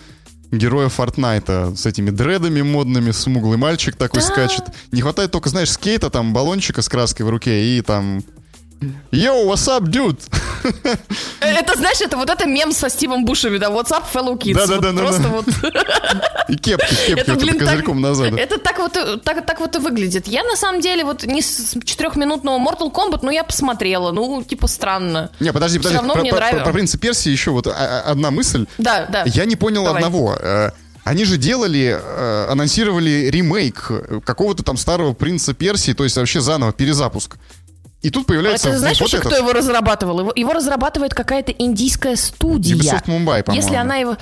[0.52, 4.28] героя Фортнайта с этими дредами модными, смуглый мальчик такой да.
[4.28, 4.64] скачет.
[4.92, 8.24] Не хватает только, знаешь, скейта, там, баллончика с краской в руке и там
[9.12, 10.20] Йоу, what's up, dude?
[11.42, 14.56] Э, это, знаешь, это вот это мем со Стивом Бушами, да, what's up, fellow kids.
[14.56, 14.92] Да-да-да.
[14.92, 15.46] Вот просто вот...
[16.50, 18.34] И кепки, кепки это, блин, козырьком так, назад.
[18.38, 20.28] Это так вот, так, так вот и выглядит.
[20.28, 24.12] Я, на самом деле, вот не с четырехминутного Mortal Kombat, но я посмотрела.
[24.12, 25.32] Ну, типа, странно.
[25.40, 25.98] Не, подожди, подожди.
[25.98, 26.64] Все равно про, мне про, нравится.
[26.64, 28.66] Про, про принцип Персии еще вот а, а, одна мысль.
[28.78, 29.24] Да, да.
[29.26, 30.02] Я не понял Давай.
[30.02, 30.36] одного.
[30.40, 30.72] Э,
[31.04, 33.92] они же делали, э, анонсировали ремейк
[34.26, 37.38] какого-то там старого принца Персии, то есть вообще заново перезапуск.
[38.04, 38.70] И тут появляется...
[38.70, 39.32] А ты знаешь вот вообще, этот...
[39.32, 40.20] кто его разрабатывал?
[40.20, 42.76] Его, его разрабатывает какая-то индийская студия.
[42.76, 43.54] Ubisoft Mumbai, по-моему.
[43.54, 44.18] Если она его...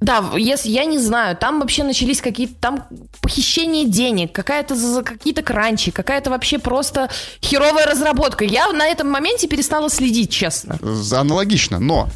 [0.00, 2.84] Да, если я не знаю, там вообще начались какие-то там
[3.20, 7.08] похищение денег, какая-то за какие-то кранчи, какая-то вообще просто
[7.40, 8.44] херовая разработка.
[8.44, 10.78] Я на этом моменте перестала следить, честно.
[11.12, 12.08] Аналогично, но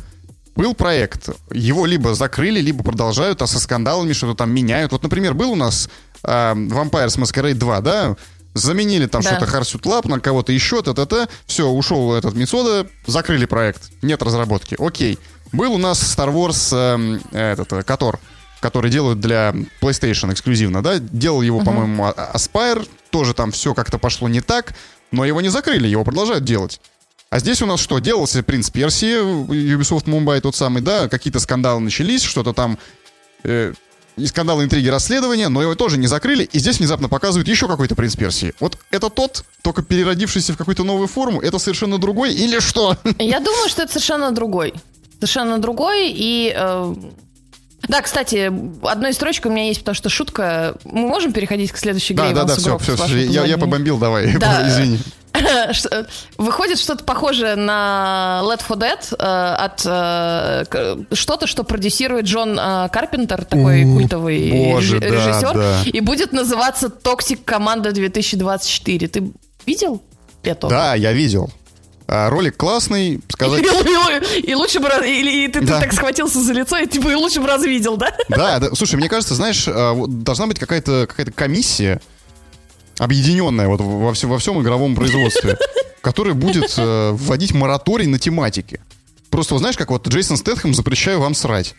[0.56, 4.90] был проект, его либо закрыли, либо продолжают, а со скандалами что-то там меняют.
[4.90, 5.88] Вот, например, был у нас
[6.24, 8.16] э, Vampires Masquerade 2, да,
[8.56, 9.30] Заменили там да.
[9.30, 11.28] что-то Харсют Лаб на кого-то еще, т-т-т.
[11.46, 13.90] Все, ушел этот Мицода, закрыли проект.
[14.02, 14.76] Нет разработки.
[14.78, 15.18] Окей.
[15.52, 18.18] Был у нас Star Wars э, этот, э, Котор,
[18.60, 20.98] который делают для PlayStation эксклюзивно, да?
[20.98, 21.64] Делал его, uh-huh.
[21.64, 22.88] по-моему, а, Aspire.
[23.10, 24.74] Тоже там все как-то пошло не так,
[25.12, 26.80] но его не закрыли, его продолжают делать.
[27.28, 27.98] А здесь у нас что?
[27.98, 29.20] Делался «Принц Персии»,
[29.76, 31.08] Ubisoft Mumbai тот самый, да?
[31.08, 32.78] Какие-то скандалы начались, что-то там...
[33.44, 33.74] Э,
[34.16, 37.94] и скандалы, интриги, расследования, но его тоже не закрыли, и здесь внезапно показывают еще какой-то
[37.94, 38.54] принц Персии.
[38.60, 42.96] Вот это тот, только переродившийся в какую-то новую форму, это совершенно другой или что?
[43.18, 44.74] Я думаю, что это совершенно другой.
[45.16, 46.54] Совершенно другой, и...
[46.56, 46.94] Э...
[47.88, 48.50] Да, кстати,
[48.84, 50.76] одной строчкой у меня есть, потому что шутка.
[50.84, 52.30] Мы можем переходить к следующей игре?
[52.30, 54.68] Да, да, да, все, все, все я, я побомбил, давай, да.
[54.68, 54.98] извини.
[56.38, 62.88] Выходит что-то похожее на Let for Dead э, от э, что-то, что продюсирует Джон э,
[62.92, 69.08] Карпентер, такой культовый режиссер, и будет называться Toxic Команда 2024.
[69.08, 69.32] Ты
[69.66, 70.02] видел
[70.42, 70.68] это?
[70.68, 71.50] Да, я видел.
[72.08, 73.62] А, ролик классный, сказать...
[74.36, 74.88] И, и, и лучше бы...
[75.04, 75.80] Или ты, да.
[75.80, 78.14] ты так схватился за лицо, и типа и лучше бы развидел, да?
[78.28, 78.68] Да, да.
[78.74, 82.00] Слушай, мне кажется, знаешь, должна быть какая-то какая комиссия,
[82.98, 85.56] объединенная вот во, все, во всем игровом производстве,
[86.00, 88.80] которая будет э, вводить мораторий на тематике.
[89.30, 91.74] Просто, знаешь, как вот Джейсон Стэтхэм запрещаю вам срать.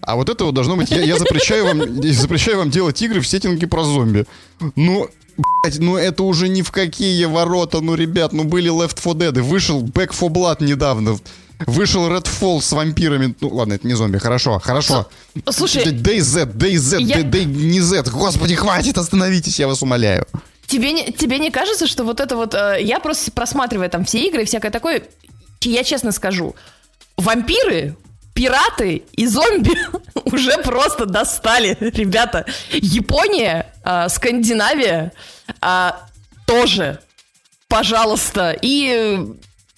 [0.00, 3.26] А вот это вот должно быть, я, я запрещаю вам, запрещаю вам делать игры в
[3.26, 4.26] сеттинге про зомби.
[4.74, 9.30] Ну, блядь, ну это уже ни в какие ворота, ну, ребят, ну были Left 4
[9.30, 11.18] Dead, вышел Back 4 Blood недавно.
[11.66, 13.36] Вышел Redfall с вампирами.
[13.40, 14.18] Ну, ладно, это не зомби.
[14.18, 15.08] Хорошо, хорошо.
[15.48, 15.84] Слушай...
[15.84, 17.20] DayZ, DayZ, я...
[17.20, 18.10] Day, не Z.
[18.10, 20.26] Господи, хватит, остановитесь, я вас умоляю.
[20.72, 22.54] Тебе не, тебе не кажется, что вот это вот...
[22.54, 25.02] Э, я просто просматриваю там все игры и всякое такое.
[25.60, 26.56] Я честно скажу,
[27.18, 27.94] вампиры
[28.32, 29.72] пираты и зомби
[30.24, 32.46] уже просто достали, ребята.
[32.70, 35.12] Япония, э, Скандинавия
[35.60, 35.90] э,
[36.46, 37.00] тоже,
[37.68, 38.56] пожалуйста.
[38.62, 39.18] И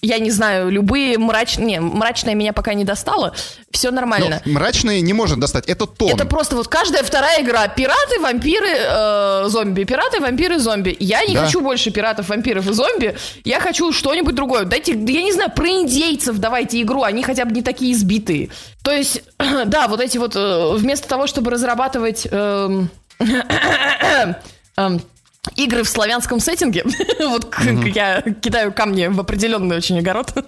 [0.05, 1.65] я не знаю, любые мрачные...
[1.65, 3.33] Не, мрачная меня пока не достала.
[3.71, 4.41] Все нормально.
[4.45, 5.65] Но мрачные не может достать.
[5.67, 6.09] Это тон.
[6.09, 7.67] Это просто вот каждая вторая игра.
[7.67, 9.83] Пираты, вампиры, э, зомби.
[9.83, 10.95] Пираты, вампиры, зомби.
[10.99, 11.45] Я не да.
[11.45, 13.15] хочу больше пиратов, вампиров и зомби.
[13.43, 14.65] Я хочу что-нибудь другое.
[14.65, 17.03] Дайте, я не знаю, про индейцев давайте игру.
[17.03, 18.49] Они хотя бы не такие избитые.
[18.83, 19.23] То есть,
[19.65, 20.35] да, вот эти вот...
[20.35, 22.27] Э, вместо того, чтобы разрабатывать...
[22.29, 22.83] Э,
[25.55, 26.83] игры в славянском сеттинге.
[27.19, 27.89] вот mm-hmm.
[27.89, 30.33] я кидаю камни в определенный очень огород.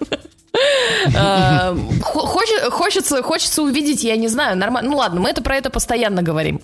[1.14, 4.90] А, хочется, хочется увидеть, я не знаю, нормально.
[4.90, 6.60] Ну ладно, мы это про это постоянно говорим.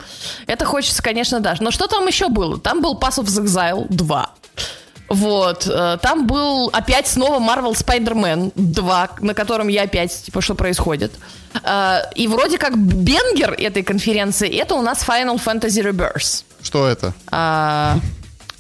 [0.47, 1.55] Это хочется, конечно, да.
[1.61, 2.59] Но что там еще было?
[2.59, 4.31] Там был Pass of Exile 2.
[5.09, 5.66] Вот.
[5.66, 11.12] Э, там был опять снова Marvel Spider-Man 2, на котором я опять, типа, что происходит.
[11.62, 16.44] Э, и вроде как бенгер этой конференции, это у нас Final Fantasy Rebirth.
[16.62, 17.12] Что это?
[17.31, 17.99] А,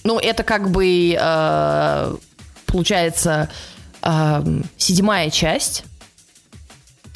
[0.04, 2.14] ну, это как бы э,
[2.66, 3.48] получается
[4.02, 5.84] э, седьмая часть.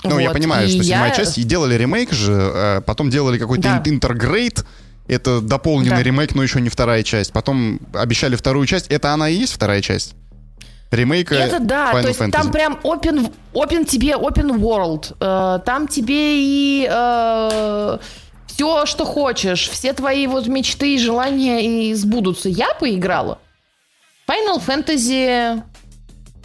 [0.05, 0.21] Ну, вот.
[0.21, 1.15] я понимаю, и что седьмая я...
[1.15, 1.39] часть.
[1.39, 3.83] И делали ремейк же, э, потом делали какой-то да.
[3.85, 4.65] интергрейд.
[5.07, 6.03] Это дополненный да.
[6.03, 7.33] ремейк, но еще не вторая часть.
[7.33, 8.89] Потом обещали вторую часть.
[8.89, 10.15] Это она и есть вторая часть?
[10.91, 12.31] Ремейка Это да, Final то есть Fantasy.
[12.31, 15.15] там прям open, open тебе, open world.
[15.21, 16.89] Э, там тебе и...
[16.91, 17.99] Э,
[18.59, 22.49] все, что хочешь, все твои вот мечты и желания и сбудутся.
[22.49, 23.39] Я поиграла.
[24.29, 25.63] Final Fantasy,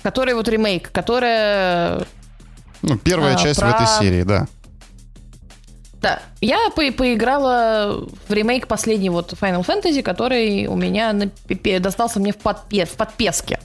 [0.03, 2.05] который вот ремейк, которая...
[2.83, 3.71] Ну, первая а, часть про...
[3.71, 4.47] в этой серии, да.
[6.01, 11.31] Да, я по поиграла в ремейк последний вот Final Fantasy, который у меня на...
[11.79, 12.85] достался мне в, подпе...
[12.85, 13.59] в подпеске.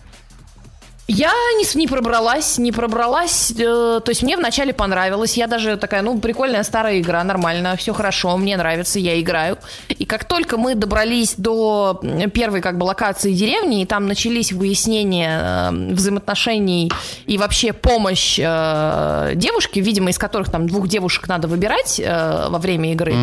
[1.10, 3.50] Я не, не пробралась, не пробралась.
[3.52, 5.38] Э, то есть мне вначале понравилось.
[5.38, 9.56] Я даже такая, ну, прикольная старая игра, нормально, все хорошо, мне нравится, я играю.
[9.88, 11.98] И как только мы добрались до
[12.34, 16.92] первой как бы локации деревни, и там начались выяснения э, взаимоотношений
[17.24, 22.58] и вообще помощь э, девушки, видимо, из которых там двух девушек надо выбирать э, во
[22.58, 23.14] время игры.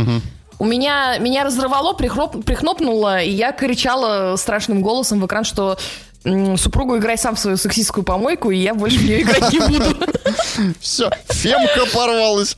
[0.57, 5.77] У меня, меня разрывало, прихроп, прихнопнуло, и я кричала страшным голосом в экран, что
[6.57, 9.95] супругу играй сам в свою сексистскую помойку, и я больше в нее играть не буду.
[10.79, 12.55] Все, фемка порвалась.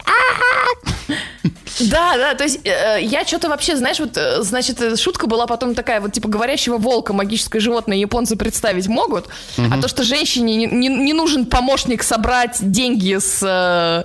[1.80, 5.46] Да, да, то есть э, я что-то вообще, знаешь, вот, э, значит, э, шутка была
[5.46, 9.28] потом такая, вот, типа, говорящего волка, магическое животное японцы представить могут,
[9.58, 9.68] угу.
[9.72, 13.44] а то, что женщине не, не, не нужен помощник собрать деньги с...
[13.44, 14.04] Э,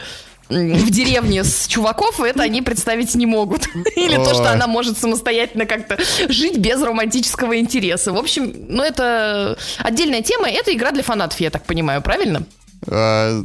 [0.53, 3.67] в деревне с чуваков, это они представить не могут.
[3.97, 8.12] Или то, что она может самостоятельно как-то жить без романтического интереса.
[8.12, 10.49] В общем, ну это отдельная тема.
[10.49, 12.45] Это игра для фанатов, я так понимаю, правильно?
[12.87, 13.43] А,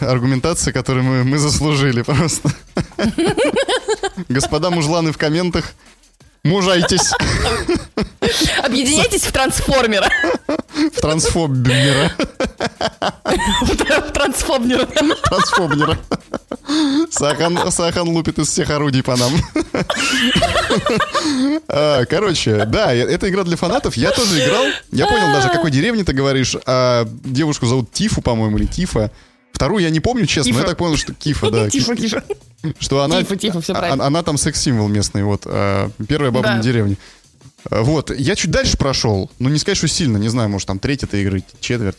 [0.00, 2.50] аргументация, которую мы, мы заслужили просто.
[4.28, 5.72] Господа мужланы в комментах,
[6.46, 7.12] мужайтесь.
[8.62, 10.08] Объединяйтесь в трансформера.
[10.74, 12.12] В трансформера.
[13.62, 14.86] В трансформера.
[14.86, 15.98] Трансформера.
[17.10, 19.32] Сахан, Сахан лупит из всех орудий по нам.
[21.68, 23.96] А, короче, да, это игра для фанатов.
[23.96, 24.64] Я тоже играл.
[24.92, 26.56] Я понял даже, какой деревне ты говоришь.
[26.66, 29.10] А, девушку зовут Тифу, по-моему, или Тифа.
[29.56, 31.68] Вторую я не помню, честно, но я так понял, что Кифа, да.
[31.68, 32.22] Тифа, Кифа.
[32.78, 33.20] Что она...
[33.20, 34.06] Тифа, Тифа, все а, правильно.
[34.06, 35.42] Она там секс-символ местный, вот.
[35.42, 36.96] Первая баба на деревне.
[37.70, 41.02] Вот, я чуть дальше прошел, но не сказать, что сильно, не знаю, может, там треть
[41.02, 41.96] этой игры, четверть.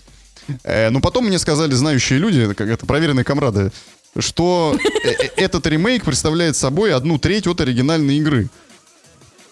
[0.63, 3.71] Э, но потом мне сказали знающие люди, как это проверенные комрады,
[4.17, 8.49] что э, э, этот ремейк представляет собой одну треть от оригинальной игры.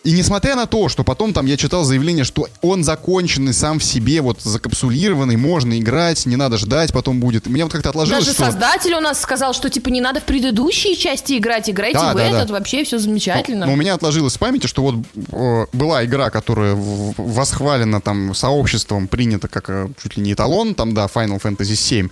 [0.05, 3.83] И несмотря на то, что потом там я читал заявление, что он законченный сам в
[3.83, 7.47] себе, вот закапсулированный, можно играть, не надо ждать, потом будет.
[7.47, 8.45] Меня вот как-то отложилось, Даже что...
[8.45, 12.17] создатель у нас сказал, что типа не надо в предыдущие части играть, играйте да, в
[12.17, 12.53] да, этот, да.
[12.53, 13.61] вообще все замечательно.
[13.61, 14.95] Но, но у меня отложилось в памяти, что вот
[15.32, 20.93] э, была игра, которая восхвалена там сообществом, принята как э, чуть ли не эталон, там,
[20.93, 22.11] да, Final Fantasy VII.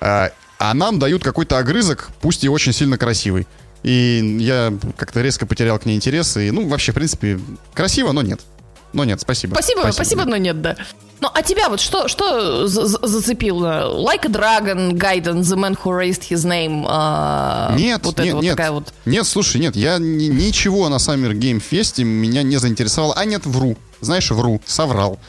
[0.00, 3.46] Э, а нам дают какой-то огрызок, пусть и очень сильно красивый.
[3.82, 6.36] И я как-то резко потерял к ней интерес.
[6.36, 7.40] И, ну, вообще, в принципе,
[7.74, 8.40] красиво, но нет.
[8.92, 9.54] Но нет, спасибо.
[9.54, 10.76] Спасибо, спасибо, спасибо но нет, да.
[11.20, 13.96] Ну, а тебя вот что, что зацепило?
[13.96, 16.84] Like a Dragon, Gaiden, The Man Who Raised His Name?
[16.84, 18.56] Э, нет, вот нет, вот нет.
[18.56, 18.92] Такая вот...
[19.04, 23.14] Нет, слушай, нет, я ни, ничего на Summer Game Fest меня не заинтересовало.
[23.14, 23.76] А нет, вру.
[24.00, 25.20] Знаешь, вру, соврал.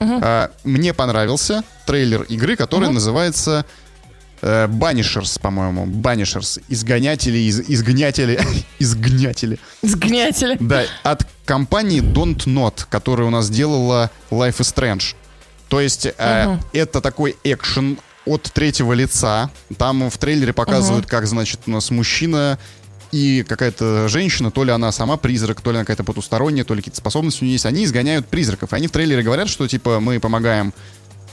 [0.00, 0.18] Uh-huh.
[0.20, 2.94] А, мне понравился трейлер игры, который uh-huh.
[2.94, 3.64] называется
[4.42, 5.86] э, Banishers, по-моему.
[5.86, 6.62] Banishers.
[6.68, 8.38] Изгонятели, из, изгнятели.
[8.78, 9.58] изгнятели.
[9.82, 10.56] Изгнятели.
[10.60, 15.14] Да, от компании Don't Not, которая у нас делала Life is Strange.
[15.68, 16.60] То есть э, угу.
[16.72, 19.50] это такой экшен от третьего лица.
[19.78, 21.10] Там в трейлере показывают, угу.
[21.10, 22.58] как, значит, у нас мужчина
[23.12, 26.80] и какая-то женщина, то ли она сама призрак, то ли она какая-то потусторонняя, то ли
[26.80, 28.72] какие-то способности у нее есть, они изгоняют призраков.
[28.72, 30.74] Они в трейлере говорят, что, типа, мы помогаем,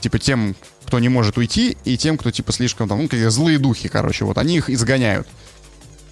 [0.04, 3.58] типа, тем, кто не может уйти, и тем, кто, типа, слишком, там, ну, какие-то злые
[3.58, 5.28] духи, короче, вот, они их изгоняют.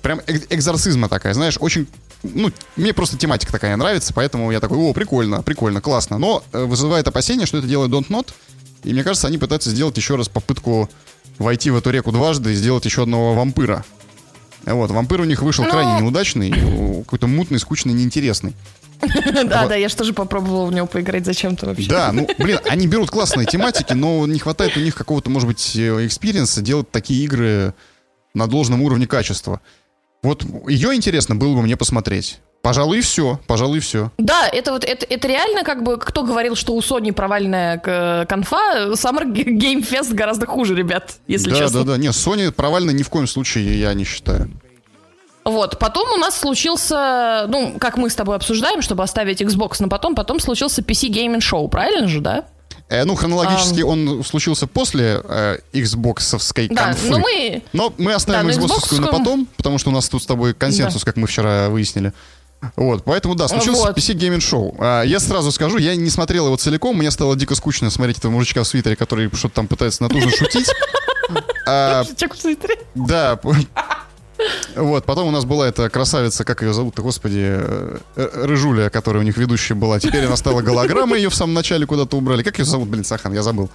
[0.01, 1.87] Прям экзорцизма такая, знаешь, очень
[2.23, 6.17] ну, мне просто тематика такая нравится, поэтому я такой, о, прикольно, прикольно, классно.
[6.17, 8.29] Но э, вызывает опасение, что это делает Don't Not,
[8.83, 10.89] и мне кажется, они пытаются сделать еще раз попытку
[11.37, 13.83] войти в эту реку дважды и сделать еще одного вампира.
[14.65, 15.71] Вот, вампир у них вышел Но...
[15.71, 16.51] крайне неудачный,
[17.03, 18.53] какой-то мутный, скучный, неинтересный.
[19.45, 21.89] Да, да, я же тоже попробовала в него поиграть зачем-то вообще.
[21.89, 25.75] Да, ну, блин, они берут классные тематики, но не хватает у них какого-то, может быть,
[25.75, 27.73] э, experience а делать такие игры
[28.33, 29.61] на должном уровне качества.
[30.23, 32.39] Вот ее интересно было бы мне посмотреть.
[32.61, 33.39] Пожалуй, и все.
[33.47, 34.11] Пожалуй, и все.
[34.19, 37.79] Да, это вот это, это реально как бы кто говорил, что у Sony провальная
[38.25, 41.79] конфа, Summer Game Fest гораздо хуже, ребят, если да, честно.
[41.79, 41.97] Да, да, да.
[41.97, 44.51] Нет, Sony провальная ни в коем случае я не считаю.
[45.43, 49.89] Вот, потом у нас случился, ну, как мы с тобой обсуждаем, чтобы оставить Xbox на
[49.89, 52.45] потом, потом случился PC Gaming Show, правильно же, да?
[52.89, 57.09] Э, ну, хронологически um, он случился после э, Xboxовской да, конфы.
[57.09, 60.25] Но мы, но мы оставим да, Xboxовскую на потом, потому что у нас тут с
[60.25, 61.05] тобой консенсус, да.
[61.05, 62.13] как мы вчера выяснили.
[62.75, 63.97] Вот, поэтому да, случился вот.
[63.97, 64.75] PC Gaming Show.
[64.77, 68.31] А, я сразу скажу, я не смотрел его целиком, мне стало дико скучно смотреть этого
[68.31, 70.69] мужичка в свитере, который что-то там пытается натужно шутить.
[71.65, 72.75] Мужичок в свитере?
[72.93, 73.39] Да,
[74.75, 79.21] вот, потом у нас была эта красавица, как ее зовут-то, господи, э, э, Рыжуля, которая
[79.21, 79.99] у них ведущая была.
[79.99, 82.43] Теперь она стала голограммой, ее в самом начале куда-то убрали.
[82.43, 83.69] Как ее зовут, блин, Сахан, я забыл.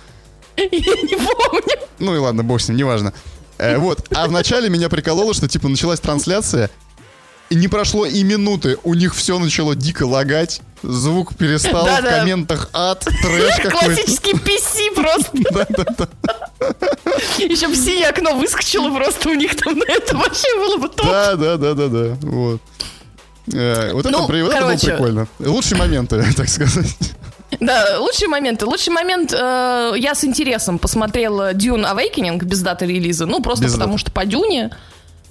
[0.56, 1.76] Я не помню.
[1.98, 3.12] Ну и ладно, бог с ним, неважно.
[3.58, 6.70] Э, вот, а вначале меня прикололо, что, типа, началась трансляция,
[7.50, 13.00] не прошло и минуты, у них все начало дико лагать, звук перестал, в комментах ад,
[13.00, 13.78] трэш какой-то.
[13.78, 15.30] Классический PC просто.
[15.50, 16.08] Да-да-да.
[17.38, 21.06] Еще в синее окно выскочило просто у них там, это вообще было бы топ.
[21.06, 22.60] Да-да-да-да-да, вот.
[23.52, 25.28] Э, вот ну, это, вот это было прикольно.
[25.38, 26.96] Лучшие моменты, так сказать.
[27.60, 28.66] Да, лучшие моменты.
[28.66, 33.26] Лучший момент э, я с интересом посмотрела Dune Awakening без даты релиза.
[33.26, 34.00] Ну, просто без потому даты.
[34.00, 34.76] что по Дюне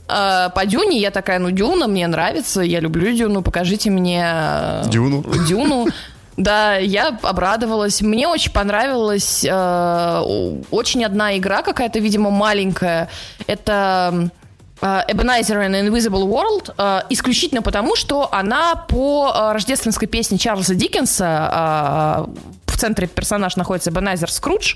[0.08, 4.24] Uh, по Дюне я такая, ну, Дюна мне нравится, я люблю Дюну, покажите мне...
[4.24, 5.24] Э, Дюну.
[5.48, 5.88] Дюну.
[6.38, 8.02] Да, я обрадовалась.
[8.02, 13.10] Мне очень понравилась э, очень одна игра какая-то, видимо, маленькая.
[13.48, 14.30] Это
[14.82, 20.76] э, Ebenezer and Invisible World, э, исключительно потому, что она по э, рождественской песне Чарльза
[20.76, 22.28] Диккенса,
[22.66, 24.76] в центре персонаж находится Эбенайзер Скрудж,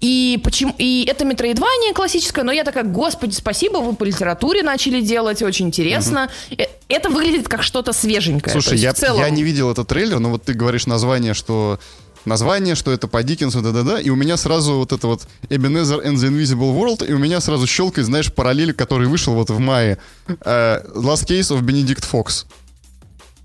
[0.00, 5.00] и почему и это метроидвание классическое, но я такая, господи, спасибо, вы по литературе начали
[5.00, 6.30] делать, очень интересно.
[6.50, 6.62] Угу.
[6.88, 8.52] Это выглядит как что-то свеженькое.
[8.52, 9.20] Слушай, я, целом...
[9.20, 11.80] я не видел этот трейлер, но вот ты говоришь название, что
[12.24, 16.14] название, что это по Диккенсу, да-да-да, и у меня сразу вот это вот Ebenezer and
[16.14, 19.98] the Invisible World, и у меня сразу щелкает, знаешь, параллель, который вышел вот в мае.
[20.28, 22.44] Uh, Last Case of Benedict Fox.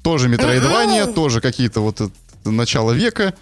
[0.03, 2.11] Тоже метроидвание, тоже какие-то вот это,
[2.43, 3.33] начало века.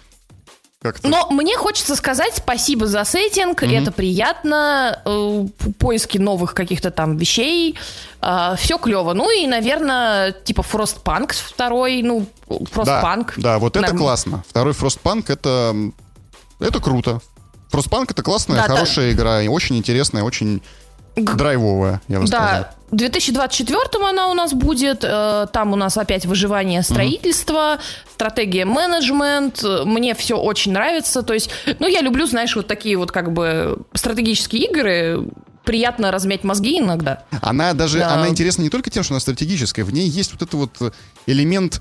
[0.82, 1.06] Как-то.
[1.06, 3.82] Но мне хочется сказать спасибо за сеттинг, mm-hmm.
[3.82, 5.46] это приятно, э,
[5.78, 7.78] поиски новых каких-то там вещей,
[8.20, 9.12] э, все клево.
[9.12, 13.34] Ну и, наверное, типа Frostpunk второй, ну, Frostpunk.
[13.36, 14.42] Да, да вот это классно.
[14.48, 15.72] Второй Frostpunk это,
[16.58, 17.20] это круто.
[17.70, 19.12] Frostpunk это классная, да, хорошая да.
[19.12, 20.62] игра, очень интересная, очень
[21.16, 22.48] драйвовая, я бы да.
[22.48, 22.66] сказал.
[22.90, 25.02] В 2024 она у нас будет.
[25.02, 28.12] Э, там у нас опять выживание строительства, mm-hmm.
[28.14, 29.64] стратегия менеджмент.
[29.86, 31.22] Мне все очень нравится.
[31.22, 35.26] То есть, ну, я люблю, знаешь, вот такие вот как бы стратегические игры.
[35.64, 37.22] Приятно размять мозги иногда.
[37.40, 38.14] Она даже, да.
[38.14, 40.94] она интересна не только тем, что она стратегическая, в ней есть вот этот вот
[41.26, 41.80] элемент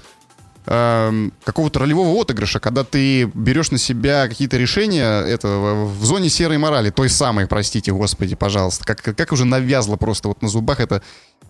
[0.68, 6.60] Эм, какого-то ролевого отыгрыша, когда ты берешь на себя какие-то решения это, в зоне серой
[6.60, 11.02] морали, той самой, простите, господи, пожалуйста, как, как уже навязла просто вот на зубах эта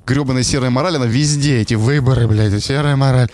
[0.06, 3.30] гребаная серая мораль, она везде, эти выборы, блядь, серая мораль.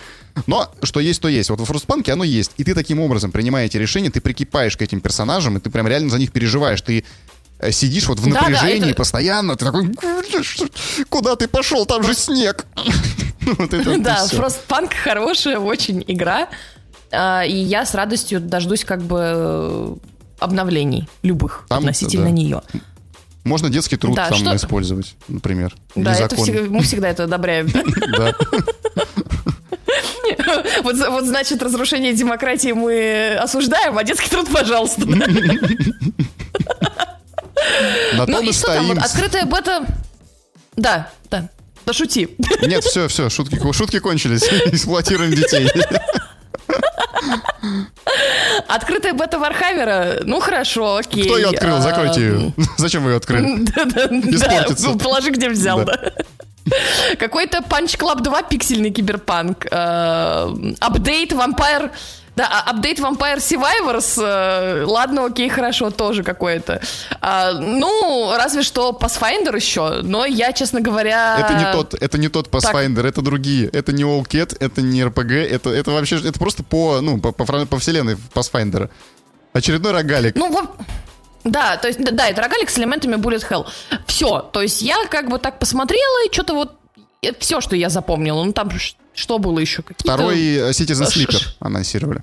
[0.46, 1.48] Но что есть, то есть.
[1.48, 2.52] Вот в Фростпанке оно есть.
[2.56, 5.86] И ты таким образом, принимая эти решения, ты прикипаешь к этим персонажам, и ты прям
[5.86, 6.82] реально за них переживаешь.
[6.82, 7.04] Ты
[7.60, 8.96] э, сидишь вот в напряжении да, да, это...
[8.96, 9.94] постоянно, ты такой,
[11.08, 12.66] куда ты пошел, там же снег.
[13.98, 16.48] Да, просто панк хорошая очень игра.
[17.10, 19.94] А, и я с радостью дождусь как бы э,
[20.38, 22.30] обновлений любых там, относительно да.
[22.30, 22.62] нее.
[23.44, 24.56] Можно детский труд да, там что...
[24.56, 25.74] использовать, например.
[25.94, 27.68] Да, это всегда, мы всегда это одобряем.
[28.18, 28.34] Да.
[30.82, 35.06] Вот, вот значит, разрушение демократии мы осуждаем, а детский труд, пожалуйста.
[35.06, 35.26] На
[38.26, 39.86] ну и что там, вот открытая бета...
[40.76, 41.48] Да, да.
[41.88, 42.28] Да шути.
[42.60, 44.42] Нет, все, все, шутки, шутки кончились.
[44.66, 45.66] Эксплуатируем детей.
[48.66, 50.18] Открытая бета Warhammer а?
[50.22, 51.24] Ну, хорошо, окей.
[51.24, 51.80] Кто ее открыл?
[51.80, 52.52] Закройте ее.
[52.76, 53.64] Зачем вы ее открыли?
[53.74, 54.98] Да-да-да.
[55.02, 56.12] Положи, где взял, да.
[57.18, 59.66] Какой-то Punch Club 2 пиксельный киберпанк.
[59.70, 61.90] Э, апдейт Vampire
[62.38, 66.80] да, а апдейт Vampire Survivors, э, ладно, окей, хорошо, тоже какой-то.
[67.20, 71.36] А, ну, разве что Pathfinder еще, но я, честно говоря...
[71.40, 73.06] Это не тот, это не тот Pathfinder, так.
[73.06, 73.68] это другие.
[73.68, 77.66] Это не Allcat, это не RPG, это, это вообще, это просто по, ну, по, по,
[77.66, 78.88] по вселенной Pathfinder.
[79.52, 80.36] Очередной рогалик.
[80.36, 80.70] Ну, вот...
[81.42, 83.66] Да, то есть, да, это рогалик с элементами Bullet Hell.
[84.06, 86.76] Все, то есть я как бы так посмотрела, и что-то вот
[87.40, 88.44] все, что я запомнила.
[88.44, 88.70] Ну, там
[89.18, 89.82] что было еще?
[89.82, 90.14] Какие-то...
[90.14, 92.22] Второй э, Citizen Sleeper анонсировали.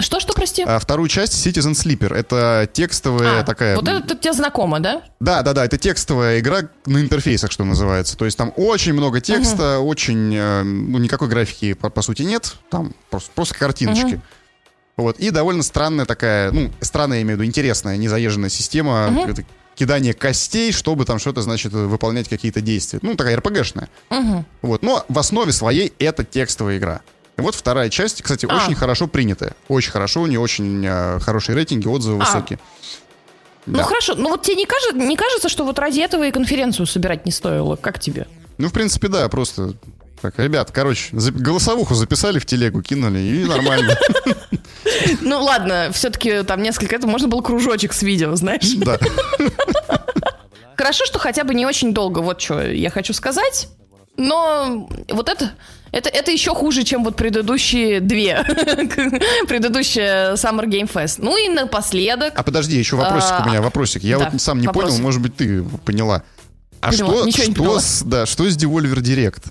[0.00, 0.62] Что, что, прости?
[0.64, 2.14] А, вторую часть Citizen Sleeper.
[2.14, 3.74] Это текстовая а, такая...
[3.74, 5.02] Вот это, это тебе знакомо, да?
[5.18, 5.64] Да, да, да.
[5.64, 8.16] Это текстовая игра на интерфейсах, что называется.
[8.16, 9.88] То есть там очень много текста, угу.
[9.88, 10.34] очень...
[10.36, 12.56] Э, ну, никакой графики, по, по сути, нет.
[12.70, 14.14] Там просто, просто картиночки.
[14.14, 14.22] Угу.
[14.98, 15.18] Вот.
[15.18, 16.52] И довольно странная такая...
[16.52, 19.08] Ну, странная, я имею в виду, интересная, незаезженная система.
[19.08, 19.34] Угу.
[19.78, 22.98] Кидание костей, чтобы там что-то, значит, выполнять какие-то действия.
[23.02, 23.88] Ну, такая РПГшная.
[24.10, 24.44] Угу.
[24.62, 24.82] Вот.
[24.82, 27.00] Но в основе своей это текстовая игра.
[27.36, 28.56] И вот вторая часть, кстати, а.
[28.56, 29.54] очень хорошо принятая.
[29.68, 32.24] Очень хорошо, у нее очень э, хорошие рейтинги, отзывы а.
[32.24, 32.58] высокие.
[33.66, 33.84] Ну да.
[33.84, 37.24] хорошо, ну вот тебе не кажется, не кажется, что вот ради этого и конференцию собирать
[37.24, 37.76] не стоило?
[37.76, 38.26] Как тебе?
[38.56, 39.74] Ну, в принципе, да, просто
[40.20, 43.96] так, ребят, короче, голосовуху записали в телегу, кинули, и нормально.
[45.20, 48.74] Ну ладно, все-таки там несколько, это можно было кружочек с видео, знаешь?
[48.76, 48.98] Да.
[50.76, 53.68] Хорошо, что хотя бы не очень долго, вот что я хочу сказать.
[54.16, 55.52] Но вот это,
[55.92, 58.44] это, это еще хуже, чем вот предыдущие две.
[59.48, 61.16] Предыдущая Summer Game Fest.
[61.18, 62.32] Ну и напоследок...
[62.36, 64.02] А подожди, еще вопросик а, у меня, вопросик.
[64.02, 64.90] Я да, вот сам не вопросик.
[64.90, 66.24] понял, может быть, ты поняла.
[66.80, 69.44] А поняла, что, что, с, да, что с Devolver Direct?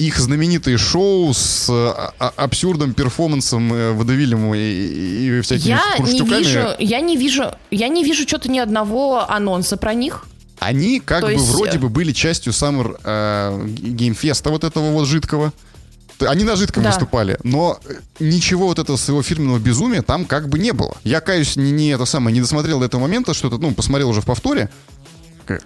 [0.00, 6.22] Их знаменитые шоу с а, а, абсурдным перформансом э, водовилем и, и всякими я не
[6.22, 10.26] вижу, я не вижу, я не вижу что-то ни одного анонса про них.
[10.58, 11.48] Они как То бы есть...
[11.48, 15.52] вроде бы были частью Summer э, Game вот этого вот жидкого.
[16.20, 16.90] Они на жидком да.
[16.90, 17.78] выступали, но
[18.18, 20.96] ничего вот этого своего фирменного безумия там как бы не было.
[21.04, 24.22] Я, каюсь, не, не это самое, не досмотрел до этого момента, что-то, ну, посмотрел уже
[24.22, 24.70] в повторе.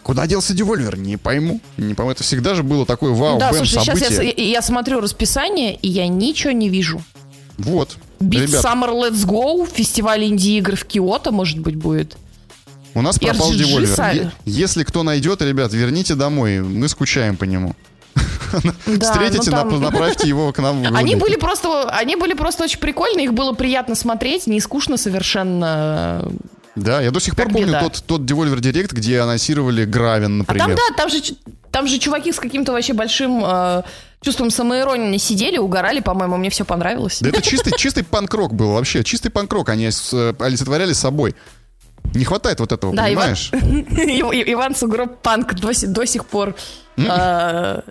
[0.03, 0.97] Куда делся Devolver?
[0.97, 1.61] Не пойму.
[1.76, 2.12] Не пойму.
[2.12, 3.97] Это всегда же было такое вау, да, слушай, событие.
[3.97, 7.03] сейчас я, я смотрю расписание, и я ничего не вижу.
[7.59, 7.97] Вот.
[8.20, 12.16] BitSummit Let's Go, фестиваль инди-игр в Киото, может быть, будет.
[12.95, 14.32] У нас пропал девольвер.
[14.45, 16.61] Если кто найдет, ребят, верните домой.
[16.61, 17.74] Мы скучаем по нему.
[18.87, 19.80] Да, Встретите, ну там...
[19.80, 20.80] направьте его к нам.
[20.82, 24.97] В они были просто, они были просто очень прикольные, их было приятно смотреть, не скучно
[24.97, 26.24] совершенно.
[26.77, 30.64] Да, я до сих пор помню тот, тот Devolver Direct, где анонсировали Гравин, например.
[30.64, 31.20] А там, да, там же,
[31.70, 33.83] там же чуваки с каким-то вообще большим э,
[34.20, 37.18] чувством самоиронии сидели, угорали, по-моему, мне все понравилось.
[37.20, 41.37] Да это чистый, чистый панк-рок был вообще, чистый панк-рок, они э, олицетворяли собой.
[42.12, 43.51] Не хватает вот этого, да, понимаешь?
[43.53, 46.55] Иван, Иван Сугроб панк до, до сих пор.
[46.99, 47.83] А,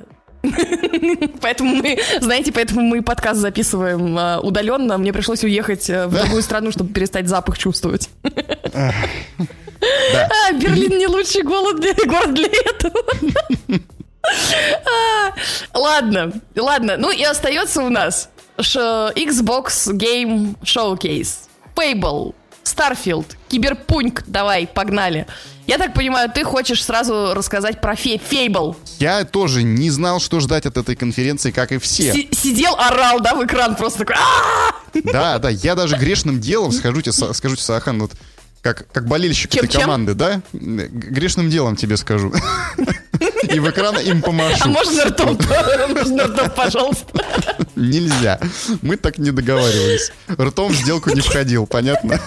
[1.42, 4.98] поэтому мы, знаете, поэтому мы подкаст записываем а, удаленно.
[4.98, 8.10] Мне пришлось уехать э, в другую страну, чтобы перестать запах чувствовать.
[8.74, 13.04] А, Берлин не лучший город для, город для этого.
[15.74, 16.96] Ладно, ладно.
[16.98, 21.50] Ну и остается у нас Xbox Game Showcase.
[21.76, 22.34] Fable
[22.64, 25.28] Starfield, Киберпунк, давай, погнали.
[25.68, 28.76] Я так понимаю, ты хочешь сразу рассказать про фей Fable.
[29.00, 32.14] Я тоже не знал, что ждать от этой конференции, как и все.
[32.14, 34.16] С сидел, орал, да, в экран просто такой.
[35.06, 38.12] Да, да, я даже грешным делом, скажите, скажите, Сахан, вот
[38.62, 40.42] как, как болельщик чем, этой команды, да?
[40.54, 42.34] Грешным делом тебе скажу.
[43.44, 44.58] И в экран им помашу.
[44.62, 45.38] А можно ртом,
[45.90, 47.26] можно ртом, пожалуйста?
[47.76, 48.40] Нельзя.
[48.82, 50.12] Мы так не договаривались.
[50.40, 52.22] Ртом в сделку не входил, понятно?